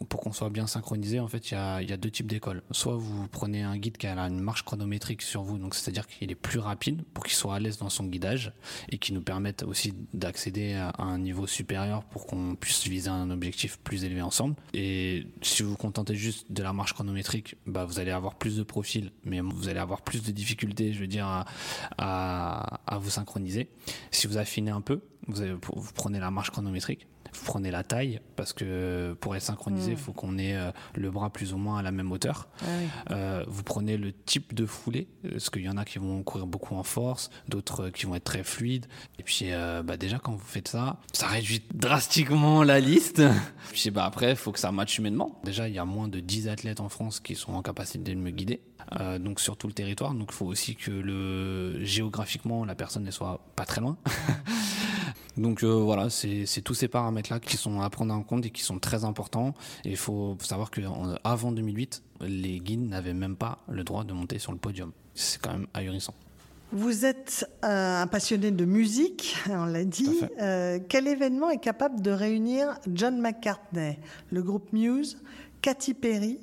Pour 0.10 0.20
qu'on 0.20 0.32
soit 0.32 0.50
bien 0.50 0.66
synchronisé, 0.66 1.20
en 1.20 1.28
fait, 1.28 1.52
il 1.52 1.54
y 1.54 1.58
a, 1.58 1.82
y 1.84 1.94
a 1.94 1.98
deux 1.98 2.10
types 2.10 2.26
d'écoles. 2.26 2.64
Soit 2.72 2.96
vous 2.96 3.28
prenez 3.28 3.62
un 3.62 3.78
guide 3.78 3.98
qui 3.98 4.08
a 4.08 4.18
une 4.18 4.40
marche 4.40 4.64
chronométrique 4.64 5.22
sur 5.22 5.44
vous, 5.44 5.60
donc 5.60 5.76
c'est-à-dire 5.76 6.08
qu'il 6.08 6.32
est 6.32 6.36
plus 6.36 6.58
rapide 6.58 7.04
pour 7.14 7.24
qu'il 7.24 7.36
soit 7.36 7.54
à 7.54 7.60
l'aise 7.60 7.78
dans 7.78 7.90
son 7.90 8.06
guidage 8.06 8.52
et 8.90 8.98
qui 8.98 9.14
nous 9.14 9.22
permette 9.22 9.62
aussi 9.62 9.94
d'accéder 10.16 10.74
à 10.74 10.92
un 10.98 11.20
niveau 11.20 11.46
supérieur 11.46 12.04
pour 12.06 12.26
qu'on 12.26 12.56
puisse 12.56 12.88
viser 12.88 13.10
un 13.10 13.30
objectif 13.30 13.78
plus 13.78 14.04
élevé 14.04 14.24
ensemble. 14.24 14.56
Et 14.74 15.28
si 15.44 15.62
vous 15.62 15.72
vous 15.72 15.78
contentez 15.78 16.16
juste 16.16 16.52
de 16.52 16.64
la 16.64 16.74
marche 16.74 16.94
chronométrique, 16.94 17.58
bah, 17.68 17.86
vous 17.86 18.00
allez 18.00 18.12
avoir 18.12 18.36
plus 18.36 18.58
de 18.58 18.64
profils, 18.64 19.12
mais 19.24 19.40
vous 19.42 19.70
allez 19.70 19.80
avoir 19.80 20.02
plus 20.02 20.24
de 20.24 20.32
difficultés, 20.32 20.94
je 20.94 21.00
veux 21.00 21.08
dire, 21.08 21.28
à, 21.28 22.80
à 22.88 22.98
vous 22.98 23.12
synchroniser. 23.12 23.70
Si 24.10 24.26
vous 24.26 24.40
affinez 24.40 24.72
un 24.72 24.82
peu, 24.82 25.02
vous, 25.28 25.42
avez- 25.42 25.54
vous 25.54 25.92
prenez 25.94 26.20
la 26.20 26.32
marche 26.32 26.52
chronométrique, 26.52 27.08
vous 27.34 27.46
prenez 27.46 27.70
la 27.72 27.84
taille, 27.84 28.22
parce 28.36 28.54
que 28.54 29.16
pour 29.20 29.36
être 29.36 29.42
synchronisé, 29.44 29.92
il 29.92 29.98
faut 29.98 30.14
qu'on 30.14 30.38
ait 30.38 30.56
euh, 30.56 30.72
le 30.96 31.12
bras 31.12 31.30
plus 31.30 31.54
ou 31.54 31.58
moins 31.58 31.78
à 31.80 31.82
la 31.82 31.92
même 31.92 32.12
hauteur. 32.12 32.48
Euh, 33.12 33.44
vous 33.48 33.64
prenez 33.64 33.98
le 33.98 34.14
type 34.14 34.54
de 34.56 34.66
foulée, 34.66 35.08
euh, 35.26 35.32
parce 35.32 35.50
qu'il 35.50 35.64
y 35.64 35.70
en 35.70 35.78
a 35.78 35.84
qui 35.86 36.00
vont 36.00 36.24
courir 36.24 36.48
beaucoup 36.48 36.76
en 36.76 36.84
force, 36.84 37.30
d'autres 37.50 37.86
euh, 37.88 37.92
qui 37.92 38.06
vont 38.06 38.16
être 38.16 38.24
très 38.24 38.44
fluides. 38.44 38.86
Et 39.20 39.24
puis 39.24 39.52
euh, 39.52 39.84
bah, 39.84 39.98
déjà 39.98 40.20
quand 40.20 40.32
vous 40.32 40.46
faites 40.46 40.70
ça, 40.70 40.98
ça 41.14 41.28
réduit 41.28 41.62
drastiquement 41.74 42.64
la 42.64 42.80
liste. 42.80 43.22
puis 43.72 43.92
bah, 43.92 44.06
après, 44.06 44.32
il 44.32 44.36
faut 44.38 44.52
que 44.54 44.60
ça 44.60 44.72
matche 44.72 44.98
humainement. 44.98 45.40
Déjà, 45.44 45.68
il 45.68 45.76
y 45.76 45.80
a 45.80 45.86
moins 45.86 46.08
de 46.08 46.20
10 46.22 46.48
athlètes 46.48 46.80
en 46.80 46.90
France 46.90 47.20
qui 47.20 47.36
sont 47.36 47.54
en 47.54 47.62
capacité 47.62 48.16
de 48.16 48.20
me 48.20 48.32
guider. 48.32 48.62
euh, 49.02 49.20
donc 49.20 49.42
sur 49.42 49.58
tout 49.58 49.68
le 49.68 49.74
territoire, 49.74 50.14
donc 50.14 50.30
il 50.32 50.36
faut 50.36 50.46
aussi 50.46 50.76
que 50.76 50.92
le 50.92 51.84
géographiquement 51.84 52.64
la 52.64 52.74
personne 52.76 53.04
ne 53.04 53.12
soit 53.12 53.42
pas 53.58 53.66
très 53.66 53.82
loin. 53.82 53.98
Donc 55.38 55.64
euh, 55.64 55.68
voilà, 55.68 56.10
c'est 56.10 56.62
tous 56.64 56.74
ces 56.74 56.88
paramètres-là 56.88 57.40
qui 57.40 57.58
sont 57.58 57.82
à 57.82 57.90
prendre 57.90 58.14
en 58.14 58.24
compte 58.24 58.46
et 58.46 58.50
qui 58.50 58.64
sont 58.64 58.80
très 58.80 59.04
importants. 59.04 59.54
Et 59.86 59.92
il 59.92 59.98
faut 59.98 60.38
savoir 60.42 60.72
qu'avant 60.72 61.52
2008, 61.52 62.04
les 62.22 62.60
guides 62.60 62.88
n'avaient 62.88 63.14
même 63.14 63.36
pas 63.36 63.60
le 63.70 63.84
droit 63.84 64.04
de 64.04 64.14
monter 64.14 64.40
sur 64.40 64.52
le 64.52 64.58
podium. 64.58 64.92
C'est 65.14 65.42
quand 65.42 65.52
même 65.52 65.68
ahurissant. 65.74 66.14
Vous 66.74 67.06
êtes 67.06 67.50
euh, 67.64 68.02
un 68.02 68.08
passionné 68.08 68.52
de 68.52 68.66
musique, 68.66 69.38
on 69.50 69.66
l'a 69.66 69.86
dit. 69.86 70.20
Euh, 70.42 70.80
quel 70.90 71.08
événement 71.08 71.50
est 71.50 71.62
capable 71.62 72.02
de 72.02 72.12
réunir 72.12 72.78
John 72.92 73.22
McCartney, 73.22 74.00
le 74.32 74.44
groupe 74.44 74.74
Muse, 74.74 75.18
Katy 75.62 75.94
Perry 75.94 76.40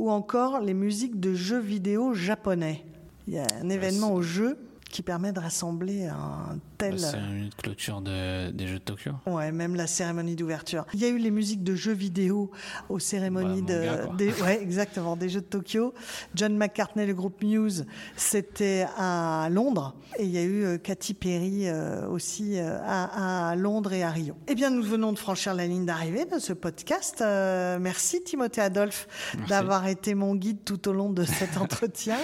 ou 0.00 0.10
encore 0.10 0.60
les 0.60 0.74
musiques 0.74 1.20
de 1.20 1.34
jeux 1.34 1.60
vidéo 1.60 2.14
japonais? 2.14 2.84
Il 3.28 3.34
y 3.34 3.38
a 3.38 3.46
un 3.62 3.68
événement 3.68 4.12
au 4.12 4.22
jeu 4.22 4.58
qui 4.90 5.02
permet 5.02 5.32
de 5.32 5.40
rassembler 5.40 6.06
un 6.06 6.58
tel 6.90 7.00
mortel. 7.00 7.00
La 7.02 7.10
cérémonie 7.10 7.48
de 7.50 7.54
clôture 7.54 8.00
de- 8.00 8.50
des 8.50 8.66
Jeux 8.66 8.78
de 8.78 8.84
Tokyo. 8.84 9.12
Ouais, 9.26 9.52
même 9.52 9.74
la 9.74 9.86
cérémonie 9.86 10.36
d'ouverture. 10.36 10.84
Il 10.94 11.00
y 11.00 11.04
a 11.04 11.08
eu 11.08 11.18
les 11.18 11.30
musiques 11.30 11.62
de 11.64 11.74
jeux 11.74 11.92
vidéo 11.92 12.50
aux 12.88 12.98
cérémonies 12.98 13.62
Bah, 13.62 14.06
de, 14.12 14.16
des, 14.16 14.32
ouais, 14.42 14.60
exactement, 14.62 15.16
des 15.16 15.28
Jeux 15.28 15.40
de 15.40 15.46
Tokyo. 15.46 15.94
John 16.34 16.56
McCartney, 16.56 17.06
le 17.06 17.14
groupe 17.14 17.42
Muse, 17.42 17.86
c'était 18.16 18.86
à 18.96 19.48
Londres, 19.50 19.94
et 20.18 20.24
il 20.24 20.30
y 20.30 20.38
a 20.38 20.42
eu 20.42 20.64
euh, 20.64 20.78
Katy 20.78 21.14
Perry 21.14 21.68
euh, 21.68 22.06
aussi 22.08 22.58
euh, 22.58 22.78
à, 22.84 23.50
à 23.50 23.56
Londres 23.56 23.92
et 23.92 24.02
à 24.02 24.10
Rio. 24.10 24.34
Eh 24.48 24.54
bien, 24.54 24.70
nous 24.70 24.82
venons 24.82 25.12
de 25.12 25.18
franchir 25.18 25.54
la 25.54 25.66
ligne 25.66 25.84
d'arrivée 25.86 26.24
de 26.24 26.38
ce 26.38 26.52
podcast. 26.52 27.20
Euh, 27.20 27.78
merci 27.80 28.22
Timothée 28.22 28.60
Adolphe 28.60 29.08
d'avoir 29.48 29.86
été 29.86 30.14
mon 30.14 30.34
guide 30.34 30.64
tout 30.64 30.88
au 30.88 30.92
long 30.92 31.10
de 31.10 31.24
cet 31.24 31.56
entretien, 31.60 32.16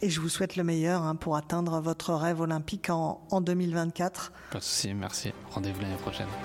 et 0.00 0.10
je 0.10 0.20
vous 0.20 0.28
souhaite 0.28 0.56
le 0.56 0.64
meilleur 0.64 1.02
hein, 1.02 1.14
pour 1.16 1.36
atteindre 1.36 1.80
votre 1.80 2.12
rêve 2.14 2.40
olympique 2.40 2.90
en, 2.90 3.20
en 3.30 3.40
2024. 3.40 4.01
Pas 4.50 4.58
de 4.58 4.64
souci, 4.64 4.92
merci. 4.94 5.32
Rendez-vous 5.50 5.80
l'année 5.80 5.96
prochaine. 5.96 6.28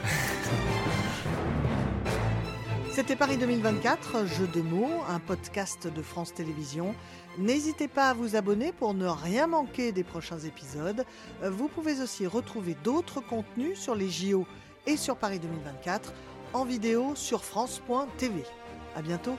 C'était 2.92 3.16
Paris 3.16 3.38
2024, 3.38 4.26
Jeu 4.26 4.48
de 4.48 4.62
mots, 4.62 5.04
un 5.08 5.20
podcast 5.20 5.86
de 5.88 6.02
France 6.02 6.34
Télévisions. 6.34 6.96
N'hésitez 7.38 7.88
pas 7.88 8.10
à 8.10 8.14
vous 8.16 8.36
abonner 8.36 8.72
pour 8.72 8.96
ne 8.96 9.06
rien 9.06 9.46
manquer 9.46 9.92
des 9.92 10.04
prochains 10.04 10.40
épisodes. 10.40 11.06
Euh, 11.44 11.52
Vous 11.52 11.68
pouvez 11.68 12.02
aussi 12.02 12.26
retrouver 12.26 12.76
d'autres 12.84 13.22
contenus 13.22 13.78
sur 13.80 13.94
les 13.94 14.10
JO 14.10 14.48
et 14.88 14.98
sur 14.98 15.16
Paris 15.16 15.38
2024 15.38 16.12
en 16.54 16.66
vidéo 16.66 17.14
sur 17.14 17.44
France.tv. 17.44 18.44
À 18.96 19.04
bientôt. 19.04 19.36